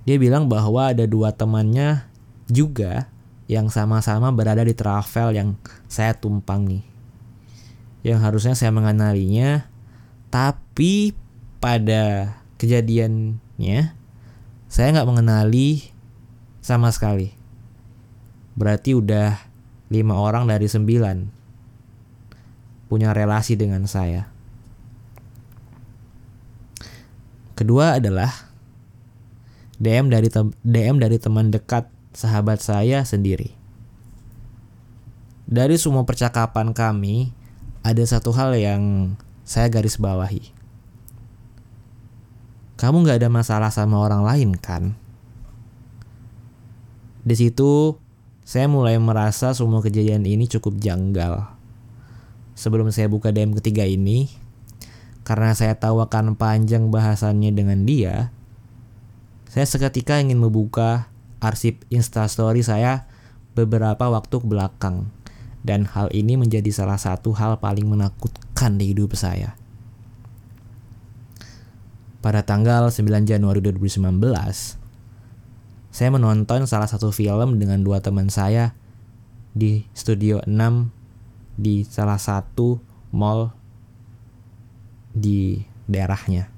dia 0.03 0.19
bilang 0.19 0.51
bahwa 0.51 0.91
ada 0.91 1.08
dua 1.08 1.32
temannya 1.32 2.03
juga 2.51 3.08
yang 3.47 3.71
sama-sama 3.71 4.36
berada 4.36 4.63
di 4.63 4.75
travel 4.75 5.32
yang 5.32 5.56
saya 5.88 6.12
tumpangi. 6.12 6.84
Yang 8.03 8.19
harusnya 8.19 8.53
saya 8.60 8.75
mengenalinya, 8.75 9.71
tapi 10.34 11.13
pada 11.62 12.34
kejadiannya 12.58 13.93
saya 14.65 14.88
nggak 14.89 15.06
mengenali 15.06 15.93
sama 16.58 16.89
sekali. 16.89 17.30
Berarti 18.58 18.98
udah 18.98 19.38
lima 19.93 20.17
orang 20.17 20.50
dari 20.50 20.65
sembilan 20.65 21.30
punya 22.89 23.13
relasi 23.13 23.54
dengan 23.54 23.86
saya. 23.86 24.26
Kedua 27.54 28.02
adalah 28.02 28.34
DM 29.78 30.10
dari 30.10 30.34
DM 30.65 30.98
dari 30.98 31.22
teman 31.22 31.54
dekat 31.54 31.86
sahabat 32.17 32.58
saya 32.58 33.06
sendiri. 33.06 33.54
Dari 35.46 35.78
semua 35.78 36.02
percakapan 36.10 36.74
kami, 36.74 37.30
ada 37.86 38.02
satu 38.02 38.34
hal 38.34 38.58
yang 38.58 39.13
saya 39.43 39.67
garis 39.67 39.99
bawahi. 39.99 40.56
Kamu 42.79 43.03
nggak 43.03 43.23
ada 43.23 43.29
masalah 43.32 43.71
sama 43.71 43.99
orang 43.99 44.23
lain 44.27 44.56
kan? 44.60 44.95
Di 47.23 47.36
situ 47.39 47.95
saya 48.43 48.67
mulai 48.67 48.99
merasa 48.99 49.56
semua 49.56 49.79
kejadian 49.79 50.27
ini 50.27 50.47
cukup 50.51 50.75
janggal. 50.79 51.47
Sebelum 52.60 52.91
saya 52.91 53.08
buka 53.08 53.32
DM 53.32 53.56
ketiga 53.56 53.88
ini, 53.88 54.27
karena 55.23 55.56
saya 55.56 55.79
tahu 55.79 56.03
akan 56.03 56.36
panjang 56.36 56.91
bahasannya 56.91 57.56
dengan 57.56 57.88
dia, 57.88 58.36
saya 59.47 59.63
seketika 59.63 60.19
ingin 60.19 60.43
membuka 60.43 61.08
arsip 61.39 61.88
instastory 61.88 62.63
saya 62.63 63.08
beberapa 63.56 64.12
waktu 64.12 64.43
belakang 64.43 65.08
dan 65.63 65.88
hal 65.88 66.12
ini 66.12 66.36
menjadi 66.36 66.69
salah 66.69 66.99
satu 66.99 67.32
hal 67.34 67.58
paling 67.58 67.88
menakutkan 67.88 68.76
di 68.76 68.91
hidup 68.91 69.15
saya. 69.15 69.56
Pada 72.23 72.43
tanggal 72.43 72.88
9 72.88 73.04
Januari 73.28 73.60
2019, 73.60 73.99
saya 75.91 76.10
menonton 76.12 76.67
salah 76.67 76.88
satu 76.88 77.12
film 77.12 77.60
dengan 77.60 77.84
dua 77.84 77.99
teman 77.99 78.32
saya 78.32 78.76
di 79.52 79.88
Studio 79.91 80.39
6 80.47 80.52
di 81.60 81.84
salah 81.84 82.17
satu 82.17 82.80
mall 83.12 83.52
di 85.13 85.62
daerahnya. 85.86 86.49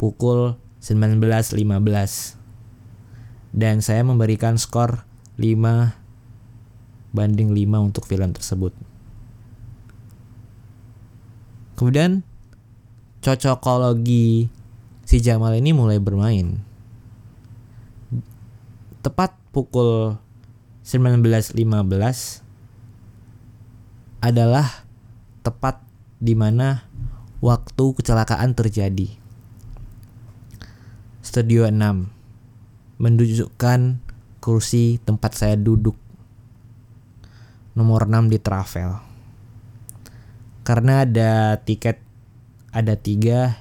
Pukul 0.00 0.58
19.15 0.82 1.54
dan 3.54 3.78
saya 3.84 4.02
memberikan 4.02 4.58
skor 4.58 5.06
5 5.38 6.01
banding 7.12 7.52
5 7.52 7.88
untuk 7.92 8.04
film 8.08 8.32
tersebut. 8.32 8.72
Kemudian 11.76 12.24
cocokologi 13.22 14.48
si 15.06 15.16
Jamal 15.20 15.54
ini 15.60 15.70
mulai 15.76 16.00
bermain. 16.00 16.58
Tepat 19.04 19.36
pukul 19.52 20.16
19.15 20.82 21.54
adalah 24.22 24.86
tepat 25.42 25.82
di 26.22 26.34
mana 26.38 26.86
waktu 27.42 27.84
kecelakaan 27.98 28.54
terjadi. 28.54 29.10
Studio 31.22 31.66
6 31.66 33.02
menunjukkan 33.02 33.80
kursi 34.42 35.02
tempat 35.02 35.34
saya 35.34 35.54
duduk 35.58 35.98
nomor 37.72 38.08
6 38.08 38.28
di 38.32 38.38
travel. 38.38 39.00
Karena 40.62 41.02
ada 41.02 41.58
tiket 41.58 41.98
ada 42.72 42.96
tiga 42.96 43.60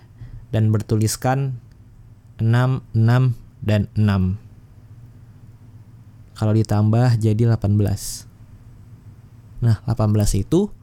dan 0.55 0.71
bertuliskan 0.71 1.59
6, 2.39 2.83
6, 2.95 3.35
dan 3.61 3.87
6. 3.93 4.39
Kalau 6.35 6.53
ditambah 6.57 7.21
jadi 7.21 7.43
18. 7.45 8.25
Nah, 9.61 9.77
18 9.85 10.41
itu 10.41 10.73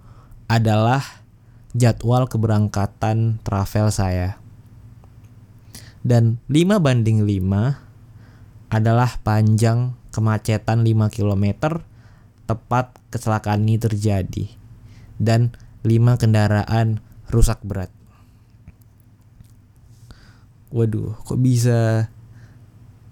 adalah 0.47 1.03
jadwal 1.75 2.31
keberangkatan 2.31 3.43
travel 3.43 3.91
saya. 3.91 4.39
Dan 6.07 6.39
5 6.47 6.79
banding 6.79 7.27
5 7.27 8.71
adalah 8.71 9.19
panjang 9.25 9.99
kemacetan 10.15 10.87
5 10.87 11.11
km 11.11 11.45
tepat 12.49 12.97
kecelakaan 13.13 13.69
ini 13.69 13.77
terjadi 13.77 14.49
dan 15.21 15.53
lima 15.85 16.17
kendaraan 16.17 17.05
rusak 17.29 17.61
berat. 17.61 17.93
Waduh, 20.73 21.17
kok 21.25 21.41
bisa 21.41 22.09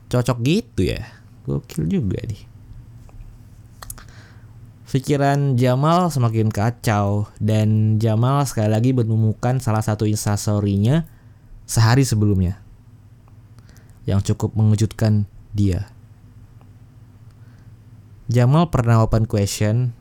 cocok 0.08 0.38
gitu 0.40 0.80
ya? 0.88 1.04
Gokil 1.44 1.86
juga 1.86 2.18
nih. 2.24 2.56
Pikiran 4.96 5.60
Jamal 5.60 6.08
semakin 6.08 6.48
kacau 6.48 7.28
dan 7.36 8.00
Jamal 8.00 8.48
sekali 8.48 8.72
lagi 8.72 8.96
menemukan 8.96 9.60
salah 9.60 9.84
satu 9.84 10.08
instastorynya 10.08 11.04
sehari 11.68 12.00
sebelumnya 12.00 12.56
yang 14.08 14.24
cukup 14.24 14.56
mengejutkan 14.56 15.28
dia. 15.52 15.92
Jamal 18.26 18.74
pernah 18.74 19.06
open 19.06 19.30
question 19.30 19.94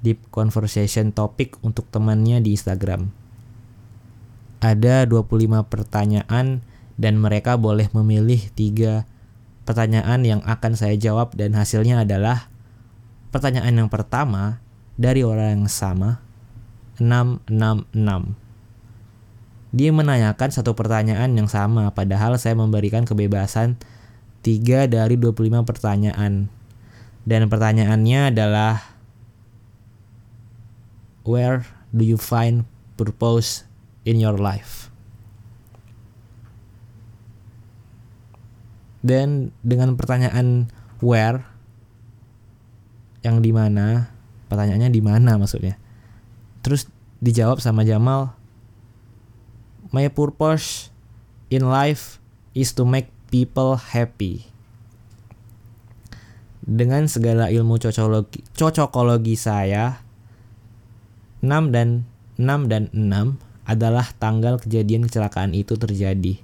deep 0.00 0.24
conversation 0.32 1.12
topik 1.12 1.60
untuk 1.60 1.84
temannya 1.92 2.40
di 2.40 2.56
Instagram. 2.56 3.12
Ada 4.64 5.04
25 5.04 5.68
pertanyaan 5.68 6.64
dan 6.96 7.14
mereka 7.20 7.60
boleh 7.60 7.92
memilih 7.92 8.40
tiga 8.56 9.04
pertanyaan 9.68 10.24
yang 10.24 10.40
akan 10.48 10.80
saya 10.80 10.96
jawab 10.96 11.36
dan 11.36 11.52
hasilnya 11.52 12.08
adalah 12.08 12.48
pertanyaan 13.28 13.84
yang 13.84 13.92
pertama 13.92 14.64
dari 14.96 15.20
orang 15.20 15.60
yang 15.60 15.68
sama 15.68 16.24
666. 16.96 17.92
Dia 19.76 19.92
menanyakan 19.92 20.48
satu 20.48 20.72
pertanyaan 20.72 21.36
yang 21.36 21.52
sama 21.52 21.92
padahal 21.92 22.40
saya 22.40 22.56
memberikan 22.56 23.04
kebebasan 23.04 23.76
3 24.40 24.88
dari 24.88 25.20
25 25.20 25.68
pertanyaan 25.68 26.48
dan 27.26 27.50
pertanyaannya 27.50 28.30
adalah 28.30 28.94
Where 31.26 31.66
do 31.90 32.06
you 32.06 32.14
find 32.14 32.70
purpose 32.94 33.66
in 34.06 34.22
your 34.22 34.38
life? 34.38 34.94
Dan 39.02 39.50
dengan 39.66 39.98
pertanyaan 39.98 40.70
where 41.02 41.42
yang 43.26 43.42
di 43.42 43.50
mana? 43.50 44.14
Pertanyaannya 44.46 44.94
di 44.94 45.02
mana 45.02 45.34
maksudnya? 45.34 45.74
Terus 46.62 46.86
dijawab 47.18 47.58
sama 47.58 47.82
Jamal, 47.82 48.38
My 49.90 50.06
purpose 50.10 50.94
in 51.50 51.66
life 51.66 52.22
is 52.54 52.70
to 52.78 52.86
make 52.86 53.10
people 53.30 53.78
happy 53.78 54.50
dengan 56.66 57.06
segala 57.06 57.46
ilmu 57.48 57.78
cocokologi, 57.78 58.42
cocokologi 58.58 59.38
saya 59.38 60.02
6 61.40 61.70
dan 61.70 62.02
6 62.36 62.66
dan 62.66 62.90
6 62.90 63.38
adalah 63.70 64.10
tanggal 64.18 64.58
kejadian 64.58 65.06
kecelakaan 65.06 65.54
itu 65.54 65.78
terjadi. 65.78 66.42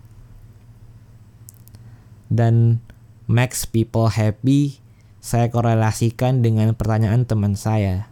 Dan 2.32 2.80
max 3.26 3.66
people 3.66 4.08
happy 4.08 4.78
saya 5.22 5.50
korelasikan 5.50 6.42
dengan 6.42 6.74
pertanyaan 6.74 7.26
teman 7.26 7.58
saya. 7.58 8.11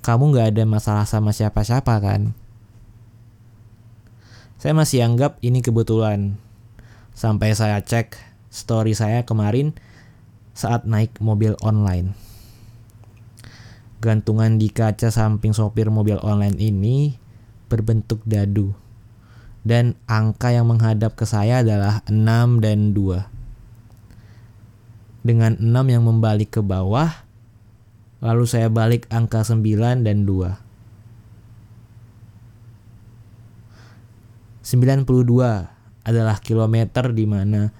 Kamu 0.00 0.32
gak 0.32 0.56
ada 0.56 0.64
masalah 0.64 1.04
sama 1.04 1.36
siapa-siapa 1.36 2.00
kan? 2.00 2.32
Saya 4.56 4.72
masih 4.72 5.04
anggap 5.04 5.36
ini 5.44 5.60
kebetulan. 5.60 6.40
Sampai 7.12 7.52
saya 7.52 7.84
cek 7.84 8.16
story 8.48 8.96
saya 8.96 9.28
kemarin, 9.28 9.76
saat 10.54 10.86
naik 10.86 11.18
mobil 11.22 11.54
online. 11.60 12.14
Gantungan 14.00 14.56
di 14.56 14.72
kaca 14.72 15.12
samping 15.12 15.52
sopir 15.52 15.92
mobil 15.92 16.16
online 16.24 16.56
ini 16.56 17.20
berbentuk 17.68 18.24
dadu. 18.24 18.72
Dan 19.60 19.92
angka 20.08 20.56
yang 20.56 20.72
menghadap 20.72 21.20
ke 21.20 21.28
saya 21.28 21.60
adalah 21.60 22.00
6 22.08 22.64
dan 22.64 22.96
2. 22.96 23.28
Dengan 25.20 25.52
6 25.60 25.68
yang 25.92 26.00
membalik 26.00 26.56
ke 26.56 26.64
bawah, 26.64 27.12
lalu 28.24 28.48
saya 28.48 28.72
balik 28.72 29.04
angka 29.12 29.44
9 29.44 30.00
dan 30.00 30.24
2. 30.24 30.70
92 34.64 35.04
adalah 36.06 36.36
kilometer 36.38 37.10
di 37.10 37.26
mana 37.26 37.74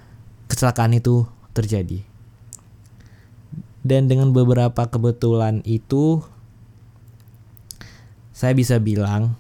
kecelakaan 0.51 0.99
itu 0.99 1.25
terjadi. 1.57 2.10
Dan 3.81 4.13
dengan 4.13 4.37
beberapa 4.37 4.89
kebetulan 4.89 5.65
itu 5.65 6.21
saya 8.37 8.53
bisa 8.53 8.77
bilang 8.81 9.37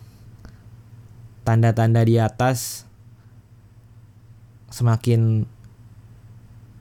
tanda-tanda 1.44 2.04
di 2.04 2.20
atas 2.20 2.84
semakin 4.72 5.44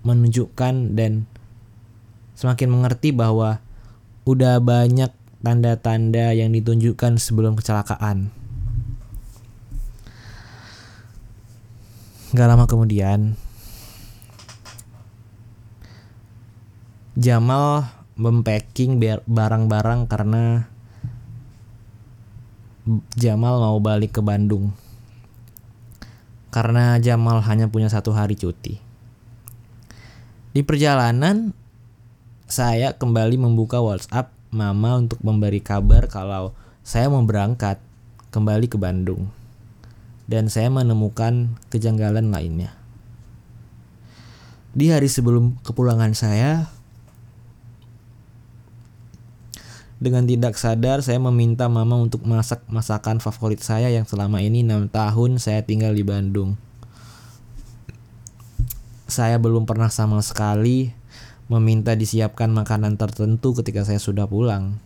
menunjukkan 0.04 0.96
dan 0.96 1.28
semakin 2.40 2.72
mengerti 2.72 3.12
bahwa 3.12 3.60
udah 4.24 4.64
banyak 4.64 5.12
tanda-tanda 5.44 6.32
yang 6.36 6.52
ditunjukkan 6.52 7.20
sebelum 7.20 7.56
kecelakaan. 7.60 8.32
Gak 12.30 12.46
lama 12.48 12.70
kemudian, 12.70 13.34
Jamal 17.18 17.90
mempacking 18.20 19.02
barang-barang 19.26 20.06
karena 20.06 20.70
Jamal 23.18 23.62
mau 23.62 23.78
balik 23.82 24.18
ke 24.18 24.22
Bandung. 24.22 24.74
Karena 26.50 26.98
Jamal 26.98 27.42
hanya 27.46 27.70
punya 27.70 27.90
satu 27.90 28.14
hari 28.14 28.34
cuti. 28.34 28.82
Di 30.50 30.66
perjalanan, 30.66 31.54
saya 32.50 32.98
kembali 32.98 33.38
membuka 33.38 33.78
WhatsApp 33.78 34.34
Mama 34.50 34.98
untuk 34.98 35.22
memberi 35.22 35.62
kabar 35.62 36.10
kalau 36.10 36.58
saya 36.82 37.06
mau 37.06 37.22
berangkat 37.22 37.78
kembali 38.34 38.66
ke 38.66 38.82
Bandung. 38.82 39.30
Dan 40.26 40.50
saya 40.50 40.74
menemukan 40.74 41.58
kejanggalan 41.70 42.34
lainnya. 42.34 42.74
Di 44.74 44.90
hari 44.90 45.10
sebelum 45.10 45.62
kepulangan 45.62 46.18
saya, 46.18 46.70
Dengan 50.00 50.24
tidak 50.24 50.56
sadar 50.56 51.04
saya 51.04 51.20
meminta 51.20 51.68
mama 51.68 52.00
untuk 52.00 52.24
masak 52.24 52.64
masakan 52.72 53.20
favorit 53.20 53.60
saya 53.60 53.92
yang 53.92 54.08
selama 54.08 54.40
ini 54.40 54.64
6 54.64 54.88
tahun 54.96 55.44
saya 55.44 55.68
tinggal 55.68 55.92
di 55.92 56.08
Bandung. 56.08 56.56
Saya 59.12 59.36
belum 59.44 59.68
pernah 59.68 59.92
sama 59.92 60.24
sekali 60.24 60.96
meminta 61.52 62.00
disiapkan 62.00 62.48
makanan 62.48 62.96
tertentu 62.96 63.52
ketika 63.60 63.84
saya 63.84 64.00
sudah 64.00 64.24
pulang. 64.24 64.80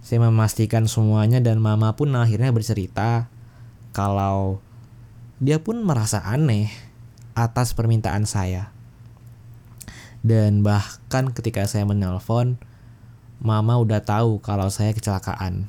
Saya 0.00 0.24
memastikan 0.24 0.88
semuanya 0.88 1.44
dan 1.44 1.60
mama 1.60 1.92
pun 1.92 2.16
akhirnya 2.16 2.48
bercerita 2.48 3.28
kalau 3.92 4.64
dia 5.36 5.60
pun 5.60 5.84
merasa 5.84 6.24
aneh 6.24 6.72
atas 7.36 7.76
permintaan 7.76 8.24
saya. 8.24 8.72
Dan 10.24 10.64
bahkan 10.64 11.34
ketika 11.34 11.66
saya 11.68 11.84
menelpon, 11.84 12.56
mama 13.42 13.74
udah 13.74 13.98
tahu 13.98 14.38
kalau 14.38 14.70
saya 14.70 14.94
kecelakaan. 14.94 15.66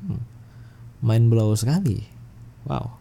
Hmm. 0.00 0.24
Main 1.04 1.28
blow 1.28 1.52
sekali. 1.52 2.08
Wow. 2.64 2.96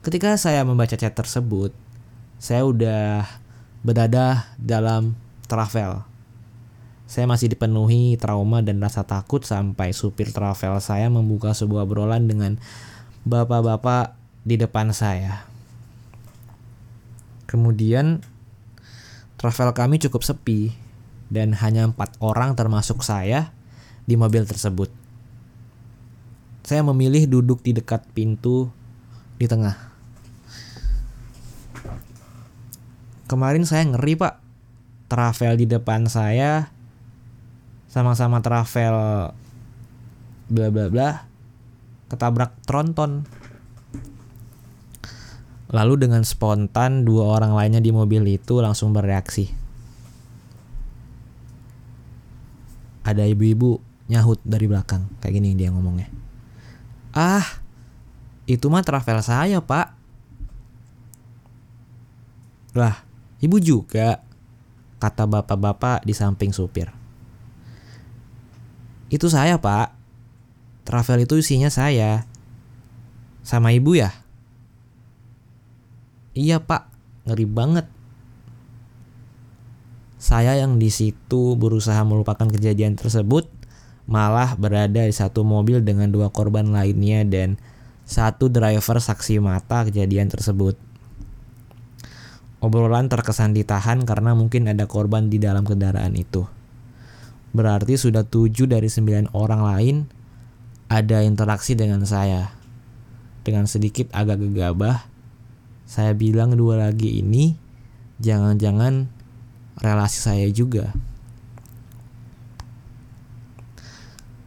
Ketika 0.00 0.34
saya 0.40 0.64
membaca 0.64 0.96
chat 0.96 1.12
tersebut, 1.12 1.70
saya 2.40 2.64
udah 2.64 3.28
berada 3.84 4.50
dalam 4.56 5.14
travel. 5.46 6.02
Saya 7.04 7.28
masih 7.28 7.52
dipenuhi 7.52 8.16
trauma 8.16 8.64
dan 8.64 8.80
rasa 8.80 9.04
takut 9.04 9.44
sampai 9.44 9.92
supir 9.92 10.32
travel 10.32 10.80
saya 10.80 11.12
membuka 11.12 11.52
sebuah 11.52 11.84
obrolan 11.84 12.24
dengan 12.24 12.56
bapak-bapak 13.28 14.16
di 14.48 14.56
depan 14.56 14.96
saya. 14.96 15.44
Kemudian 17.44 18.24
travel 19.36 19.76
kami 19.76 20.00
cukup 20.00 20.24
sepi 20.24 20.81
dan 21.32 21.56
hanya 21.56 21.88
empat 21.88 22.20
orang 22.20 22.52
termasuk 22.52 23.00
saya 23.00 23.56
di 24.04 24.20
mobil 24.20 24.44
tersebut. 24.44 24.92
Saya 26.60 26.84
memilih 26.84 27.24
duduk 27.24 27.64
di 27.64 27.72
dekat 27.72 28.04
pintu 28.12 28.68
di 29.40 29.48
tengah. 29.48 29.74
Kemarin 33.24 33.64
saya 33.64 33.88
ngeri 33.88 34.12
pak, 34.12 34.44
travel 35.08 35.56
di 35.56 35.64
depan 35.64 36.04
saya 36.04 36.68
sama-sama 37.88 38.44
travel 38.44 38.96
bla 40.52 40.68
bla 40.68 40.86
bla 40.92 41.08
ketabrak 42.12 42.52
tronton. 42.68 43.24
Lalu 45.72 46.04
dengan 46.04 46.20
spontan 46.28 47.08
dua 47.08 47.40
orang 47.40 47.56
lainnya 47.56 47.80
di 47.80 47.88
mobil 47.88 48.20
itu 48.28 48.60
langsung 48.60 48.92
bereaksi. 48.92 49.61
Ada 53.02 53.26
ibu-ibu 53.26 53.82
nyahut 54.06 54.38
dari 54.42 54.66
belakang 54.66 55.10
kayak 55.18 55.38
gini 55.38 55.54
dia 55.58 55.70
ngomongnya. 55.70 56.10
Ah 57.14 57.44
itu 58.46 58.66
mah 58.70 58.82
travel 58.82 59.18
saya 59.22 59.58
pak. 59.62 59.94
Lah 62.74 63.04
ibu 63.42 63.58
juga 63.58 64.22
kata 65.02 65.26
bapak-bapak 65.26 66.06
di 66.06 66.14
samping 66.14 66.54
supir. 66.54 66.90
Itu 69.12 69.28
saya 69.28 69.58
pak. 69.58 69.94
Travel 70.82 71.26
itu 71.26 71.38
isinya 71.38 71.70
saya. 71.70 72.26
Sama 73.42 73.74
ibu 73.74 73.94
ya? 73.98 74.10
Iya 76.32 76.62
pak. 76.62 76.88
Ngeri 77.26 77.46
banget 77.46 77.86
saya 80.22 80.54
yang 80.54 80.78
di 80.78 80.86
situ 80.86 81.58
berusaha 81.58 81.98
melupakan 82.06 82.46
kejadian 82.46 82.94
tersebut 82.94 83.50
malah 84.06 84.54
berada 84.54 85.02
di 85.02 85.10
satu 85.10 85.42
mobil 85.42 85.82
dengan 85.82 86.14
dua 86.14 86.30
korban 86.30 86.70
lainnya 86.70 87.26
dan 87.26 87.58
satu 88.06 88.46
driver 88.46 89.02
saksi 89.02 89.42
mata 89.42 89.82
kejadian 89.82 90.30
tersebut. 90.30 90.78
Obrolan 92.62 93.10
terkesan 93.10 93.50
ditahan 93.50 94.06
karena 94.06 94.38
mungkin 94.38 94.70
ada 94.70 94.86
korban 94.86 95.26
di 95.26 95.42
dalam 95.42 95.66
kendaraan 95.66 96.14
itu. 96.14 96.46
Berarti 97.50 97.98
sudah 97.98 98.22
tujuh 98.22 98.70
dari 98.70 98.86
sembilan 98.86 99.34
orang 99.34 99.62
lain 99.74 99.96
ada 100.86 101.26
interaksi 101.26 101.74
dengan 101.74 102.06
saya. 102.06 102.46
Dengan 103.42 103.66
sedikit 103.66 104.06
agak 104.14 104.38
gegabah, 104.38 105.02
saya 105.82 106.14
bilang 106.14 106.54
dua 106.54 106.78
lagi 106.78 107.18
ini 107.18 107.58
jangan-jangan 108.22 109.21
relasi 109.80 110.18
saya 110.20 110.48
juga. 110.52 110.92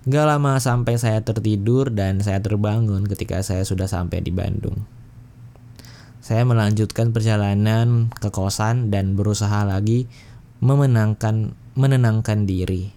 Gak 0.06 0.26
lama 0.30 0.62
sampai 0.62 1.02
saya 1.02 1.26
tertidur 1.26 1.90
dan 1.90 2.22
saya 2.22 2.38
terbangun 2.38 3.10
ketika 3.10 3.42
saya 3.42 3.66
sudah 3.66 3.90
sampai 3.90 4.22
di 4.22 4.30
Bandung. 4.30 4.86
Saya 6.22 6.46
melanjutkan 6.46 7.10
perjalanan 7.10 8.14
ke 8.14 8.30
kosan 8.30 8.94
dan 8.94 9.18
berusaha 9.18 9.66
lagi 9.66 10.06
memenangkan 10.62 11.58
menenangkan 11.74 12.46
diri. 12.46 12.94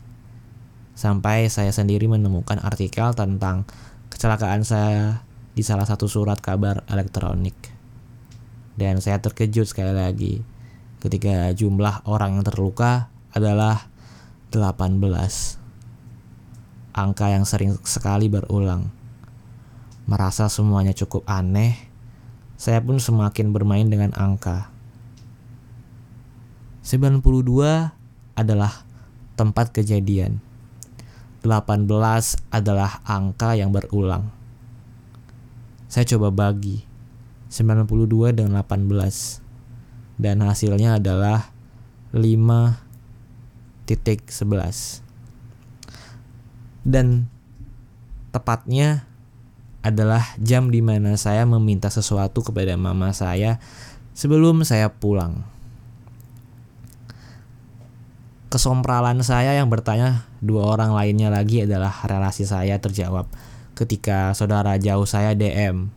Sampai 0.93 1.49
saya 1.49 1.73
sendiri 1.73 2.13
menemukan 2.13 2.61
artikel 2.61 3.09
tentang 3.17 3.65
kecelakaan 4.13 4.69
saya 4.69 5.25
di 5.57 5.65
salah 5.65 5.89
satu 5.89 6.13
surat 6.13 6.45
kabar 6.45 6.85
elektronik. 6.93 7.57
Dan 8.77 9.01
saya 9.01 9.17
terkejut 9.17 9.65
sekali 9.65 9.97
lagi 9.97 10.58
ketika 10.99 11.55
jumlah 11.55 12.03
orang 12.07 12.39
yang 12.39 12.45
terluka 12.47 13.11
adalah 13.31 13.87
18. 14.51 14.99
Angka 16.99 17.27
yang 17.31 17.47
sering 17.47 17.79
sekali 17.87 18.27
berulang. 18.27 18.91
Merasa 20.11 20.51
semuanya 20.51 20.91
cukup 20.97 21.23
aneh, 21.31 21.79
saya 22.59 22.83
pun 22.83 22.99
semakin 22.99 23.55
bermain 23.55 23.87
dengan 23.87 24.11
angka. 24.19 24.73
92 26.83 27.23
adalah 28.35 28.73
tempat 29.39 29.71
kejadian. 29.71 30.43
18 31.47 31.87
adalah 32.51 32.99
angka 33.07 33.55
yang 33.55 33.71
berulang. 33.71 34.35
Saya 35.87 36.03
coba 36.09 36.35
bagi 36.35 36.83
92 37.49 38.35
dengan 38.35 38.61
18 38.61 39.48
dan 40.19 40.43
hasilnya 40.43 40.99
adalah 40.99 41.55
5.11 42.13 45.03
dan 46.83 47.31
tepatnya 48.35 49.07
adalah 49.85 50.35
jam 50.43 50.69
di 50.69 50.83
mana 50.83 51.15
saya 51.15 51.47
meminta 51.47 51.89
sesuatu 51.89 52.43
kepada 52.43 52.75
mama 52.75 53.15
saya 53.15 53.63
sebelum 54.13 54.67
saya 54.67 54.91
pulang. 54.91 55.47
Kesompralan 58.49 59.21
saya 59.21 59.61
yang 59.61 59.69
bertanya 59.69 60.25
dua 60.41 60.73
orang 60.73 60.97
lainnya 60.97 61.29
lagi 61.29 61.69
adalah 61.69 61.93
relasi 62.09 62.49
saya 62.49 62.81
terjawab 62.81 63.29
ketika 63.77 64.33
saudara 64.33 64.81
jauh 64.81 65.05
saya 65.05 65.37
DM. 65.37 65.93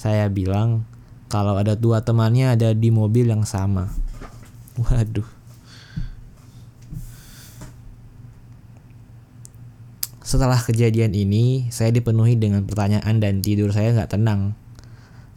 Saya 0.00 0.32
bilang 0.32 0.88
kalau 1.26 1.58
ada 1.58 1.74
dua 1.74 2.06
temannya 2.06 2.54
ada 2.54 2.70
di 2.70 2.94
mobil 2.94 3.26
yang 3.26 3.42
sama. 3.42 3.90
Waduh. 4.78 5.26
Setelah 10.26 10.58
kejadian 10.58 11.14
ini, 11.14 11.70
saya 11.70 11.94
dipenuhi 11.94 12.34
dengan 12.34 12.66
pertanyaan 12.66 13.22
dan 13.22 13.42
tidur 13.42 13.70
saya 13.70 13.94
nggak 13.94 14.18
tenang. 14.18 14.58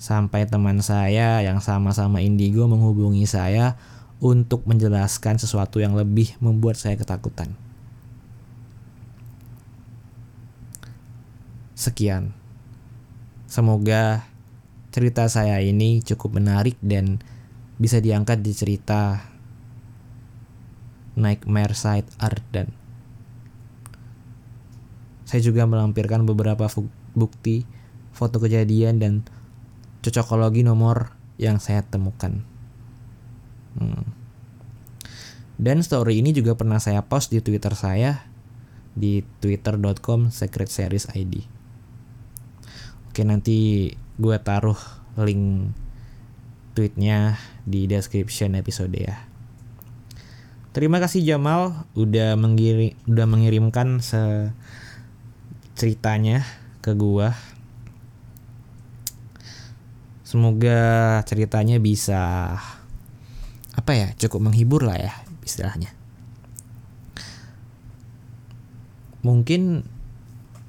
Sampai 0.01 0.49
teman 0.49 0.81
saya 0.81 1.45
yang 1.45 1.61
sama-sama 1.61 2.25
indigo 2.25 2.65
menghubungi 2.65 3.29
saya 3.29 3.77
untuk 4.17 4.65
menjelaskan 4.65 5.37
sesuatu 5.37 5.77
yang 5.77 5.93
lebih 5.93 6.33
membuat 6.41 6.75
saya 6.75 6.97
ketakutan. 6.97 7.53
Sekian. 11.77 12.35
Semoga 13.49 14.28
cerita 14.89 15.25
saya 15.29 15.61
ini 15.61 16.01
cukup 16.01 16.41
menarik 16.41 16.75
dan 16.81 17.21
bisa 17.79 18.01
diangkat 18.01 18.41
di 18.41 18.51
cerita 18.51 19.23
Nightmare 21.15 21.75
Side 21.77 22.09
Ardan. 22.19 22.69
Saya 25.23 25.41
juga 25.45 25.69
melampirkan 25.69 26.25
beberapa 26.25 26.65
bukti 27.13 27.63
foto 28.11 28.41
kejadian 28.41 28.97
dan 28.97 29.13
cocokologi 30.01 30.65
nomor 30.65 31.13
yang 31.37 31.61
saya 31.61 31.85
temukan. 31.85 32.41
Hmm. 33.77 34.03
Dan 35.59 35.83
story 35.83 36.23
ini 36.23 36.31
juga 36.31 36.55
pernah 36.55 36.79
saya 36.79 37.03
post 37.05 37.29
di 37.35 37.43
Twitter 37.43 37.75
saya 37.75 38.25
di 38.95 39.21
twitter.com 39.43 40.33
secret 40.33 40.71
series 40.71 41.11
ID. 41.13 41.45
Oke 43.11 43.21
nanti 43.27 43.91
gue 44.19 44.35
taruh 44.43 44.77
link 45.15 45.71
tweetnya 46.75 47.39
di 47.63 47.87
description 47.87 48.59
episode 48.59 48.93
ya. 48.93 49.29
Terima 50.69 51.01
kasih 51.01 51.25
Jamal 51.25 51.87
udah 51.97 52.37
mengirim 52.37 52.93
udah 53.09 53.25
mengirimkan 53.25 53.99
ceritanya 55.73 56.45
ke 56.79 56.93
gua. 56.93 57.33
Semoga 60.21 61.19
ceritanya 61.25 61.81
bisa 61.81 62.53
apa 63.73 63.91
ya 63.97 64.13
cukup 64.19 64.51
menghibur 64.51 64.85
lah 64.85 64.99
ya 64.99 65.13
istilahnya. 65.41 65.89
Mungkin 69.25 69.83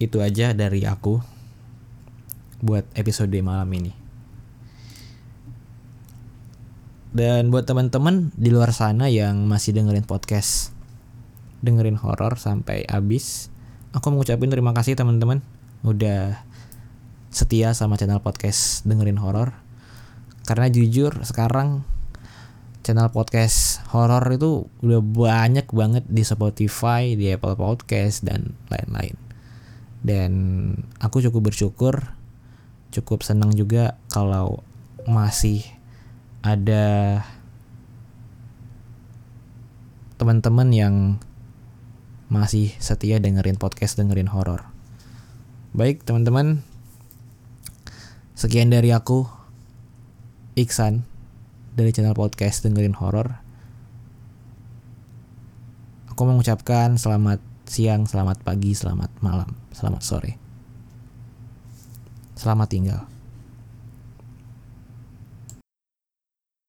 itu 0.00 0.16
aja 0.24 0.56
dari 0.56 0.88
aku 0.88 1.20
buat 2.60 2.84
episode 2.96 3.32
malam 3.40 3.68
ini. 3.72 3.92
Dan 7.10 7.50
buat 7.50 7.66
teman-teman 7.66 8.30
di 8.38 8.54
luar 8.54 8.70
sana 8.70 9.10
yang 9.10 9.50
masih 9.50 9.74
dengerin 9.74 10.06
podcast, 10.06 10.70
dengerin 11.58 11.98
horor 11.98 12.38
sampai 12.38 12.86
habis, 12.86 13.50
aku 13.90 14.14
mengucapkan 14.14 14.46
terima 14.46 14.70
kasih 14.70 14.94
teman-teman 14.94 15.42
udah 15.82 16.38
setia 17.34 17.74
sama 17.74 17.98
channel 17.98 18.22
podcast 18.22 18.86
dengerin 18.86 19.18
horor. 19.18 19.58
Karena 20.46 20.70
jujur 20.70 21.26
sekarang 21.26 21.82
channel 22.86 23.10
podcast 23.10 23.82
horor 23.90 24.22
itu 24.30 24.70
udah 24.80 25.02
banyak 25.02 25.66
banget 25.66 26.04
di 26.06 26.22
Spotify, 26.22 27.18
di 27.18 27.26
Apple 27.34 27.58
Podcast 27.58 28.22
dan 28.22 28.54
lain-lain. 28.70 29.18
Dan 30.00 30.32
aku 31.02 31.20
cukup 31.20 31.52
bersyukur, 31.52 32.19
cukup 32.90 33.22
senang 33.22 33.54
juga 33.54 33.98
kalau 34.10 34.62
masih 35.06 35.62
ada 36.42 37.22
teman-teman 40.18 40.68
yang 40.74 40.94
masih 42.30 42.74
setia 42.78 43.18
dengerin 43.18 43.56
podcast 43.56 43.98
dengerin 43.98 44.30
horor. 44.30 44.68
Baik 45.74 46.02
teman-teman, 46.02 46.62
sekian 48.34 48.70
dari 48.70 48.90
aku 48.90 49.26
Iksan 50.58 51.06
dari 51.78 51.94
channel 51.94 52.12
podcast 52.12 52.66
dengerin 52.66 52.98
horor. 52.98 53.38
Aku 56.10 56.22
mengucapkan 56.26 56.98
selamat 56.98 57.40
siang, 57.64 58.04
selamat 58.04 58.42
pagi, 58.42 58.74
selamat 58.74 59.08
malam, 59.22 59.56
selamat 59.72 60.02
sore. 60.02 60.39
Selamat 62.40 62.72
tinggal. 62.72 63.09